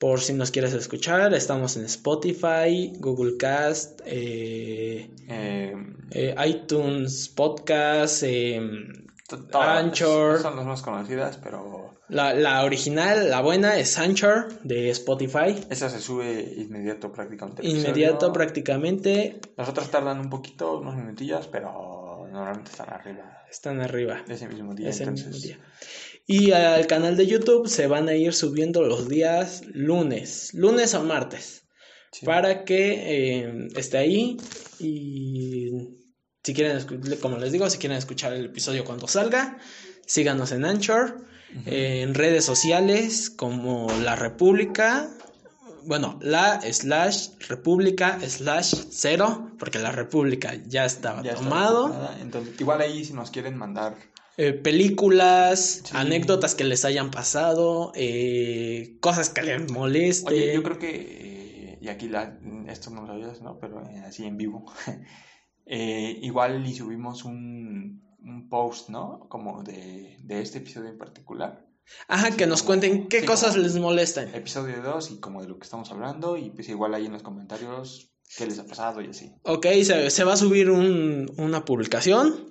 [0.01, 5.75] Por si nos quieres escuchar, estamos en Spotify, Google Cast, eh, eh,
[6.11, 9.04] eh, iTunes Podcast, em,
[9.53, 10.41] Anchor.
[10.43, 15.57] Son las más conocidas, pero la, la original, la buena es Anchor de Spotify.
[15.70, 17.66] esa se sube inmediato prácticamente.
[17.66, 19.41] Inmediato prácticamente.
[19.57, 23.43] Las otras tardan un poquito, unos minutillos, pero normalmente están arriba.
[23.51, 24.22] Están arriba.
[24.29, 24.91] Ese mismo día.
[24.91, 25.59] Ese entonces, mismo día.
[26.27, 31.03] Y al canal de YouTube se van a ir subiendo los días lunes, lunes o
[31.03, 31.66] martes,
[32.12, 32.27] sí.
[32.27, 34.37] para que eh, esté ahí
[34.79, 36.04] y
[36.45, 36.79] si quieren,
[37.21, 39.59] como les digo, si quieren escuchar el episodio cuando salga,
[40.07, 41.25] síganos en Anchor,
[41.67, 45.09] eh, en redes sociales como La República,
[45.87, 51.95] bueno, la slash República slash cero, porque la República ya estaba Ya tomado.
[52.21, 53.97] Entonces, igual ahí si nos quieren mandar
[54.37, 55.93] Eh, películas, Sí.
[55.93, 60.35] anécdotas que les hayan pasado, eh, cosas que les molesten.
[60.35, 62.37] Oye, yo creo que, eh, y aquí la,
[62.69, 63.59] esto no lo sabías, ¿no?
[63.61, 64.65] Pero así en vivo.
[65.67, 69.27] Eh, igual y subimos un, un post, ¿no?
[69.29, 71.67] Como de, de este episodio en particular.
[72.09, 74.35] Ajá, así que nos como- cuenten qué sí, cosas les molestan.
[74.35, 76.37] Episodio 2 y como de lo que estamos hablando.
[76.37, 79.33] Y pues igual ahí en los comentarios qué les ha pasado y así.
[79.45, 82.51] Ok, se, se va a subir un- una publicación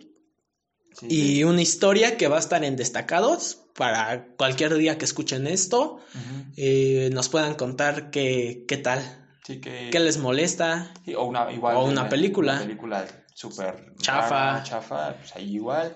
[0.96, 1.44] Sí, y sí.
[1.44, 5.98] una historia que va a estar en destacados para cualquier día que escuchen esto.
[6.56, 9.90] Eh, nos puedan contar qué, qué tal, Sí, que...
[9.92, 10.94] qué les molesta.
[11.06, 12.54] sí, o una, igual o una película.
[12.54, 14.30] Una película súper Chafa.
[14.30, 15.96] rara, chafa, pues ahí igual.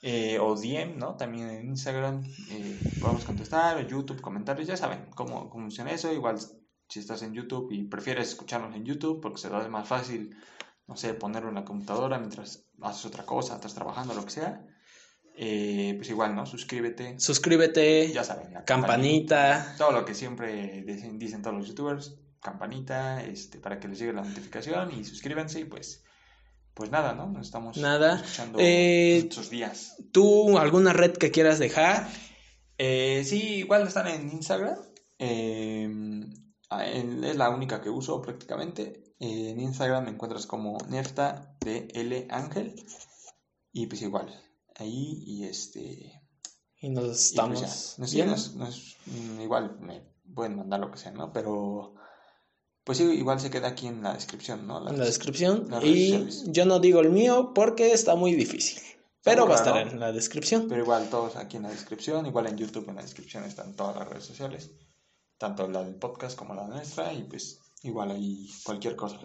[0.00, 1.16] Eh, o DM, ¿no?
[1.16, 6.12] También en Instagram eh, podemos contestar, o YouTube, comentarios, ya saben cómo, cómo funciona eso.
[6.12, 6.38] Igual
[6.88, 10.36] si estás en YouTube y prefieres escucharnos en YouTube porque se hace más fácil,
[10.86, 14.64] no sé, ponerlo en la computadora mientras haces otra cosa, estás trabajando, lo que sea.
[15.36, 16.46] eh, pues igual, ¿no?
[16.46, 19.74] Suscríbete, Suscríbete, ya saben, la campanita.
[19.78, 24.12] todo lo que siempre dicen, dicen todos los youtubers, campanita, este, para que les llegue
[24.12, 26.04] la notificación y suscríbanse y pues,
[26.74, 27.26] pues nada, ¿no?
[27.26, 28.16] Nos estamos Nada.
[28.16, 29.96] escuchando Eh, estos días.
[30.12, 32.08] ¿Tú alguna red que quieras dejar?
[32.78, 34.78] Eh, sí, igual están en Instagram.
[35.20, 39.14] eh, en- es la única que uso prácticamente.
[39.18, 42.76] En Instagram me encuentras como Nefta de L Ángel.
[43.72, 44.32] Y pues igual,
[44.76, 46.22] ahí y este...
[46.80, 47.66] Y nos Y pues estamos ya.
[48.00, 48.32] No sé, viendo.
[48.32, 51.32] no es- no es- mm, igual me pueden mandar lo que sea, ¿no?
[51.32, 51.94] Pero
[52.88, 54.88] pues sí, igual se queda aquí en la descripción, ¿no?
[54.88, 55.68] En la descripción.
[55.82, 58.80] Y yo no digo el mío porque está muy difícil.
[59.22, 60.68] Pero va a estar en la descripción.
[60.70, 63.94] Pero igual todos aquí en la descripción, igual en YouTube en la descripción están todas
[63.94, 64.70] las redes sociales,
[65.36, 69.18] tanto la del podcast como la nuestra y pues igual ahí cualquier cosa.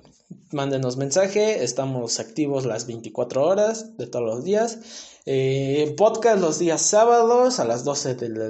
[0.52, 1.64] Mándenos mensaje.
[1.64, 4.80] Estamos activos las 24 horas de todos los días.
[5.26, 8.48] Eh, podcast los días sábados a las 12 de la,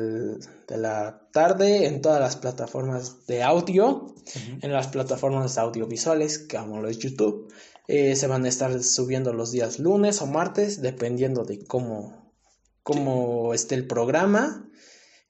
[0.68, 4.08] de la tarde en todas las plataformas de audio.
[4.62, 7.52] en las plataformas audiovisuales como lo es YouTube.
[7.88, 12.32] Eh, se van a estar subiendo los días lunes o martes, dependiendo de cómo,
[12.82, 14.70] cómo esté el programa.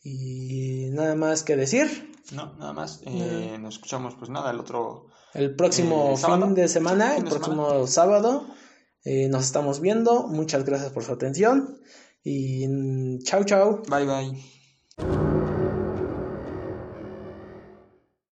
[0.04, 2.13] Y nada más que decir.
[2.32, 3.02] No, nada más.
[3.06, 5.08] eh, Nos escuchamos pues nada, el otro...
[5.34, 8.46] El próximo Eh, fin de semana, el de próximo sábado,
[9.04, 10.28] eh, nos estamos viendo.
[10.28, 11.80] Muchas gracias por su atención.
[12.24, 13.82] Y mm, chau, chau.
[13.90, 15.33] Bye bye.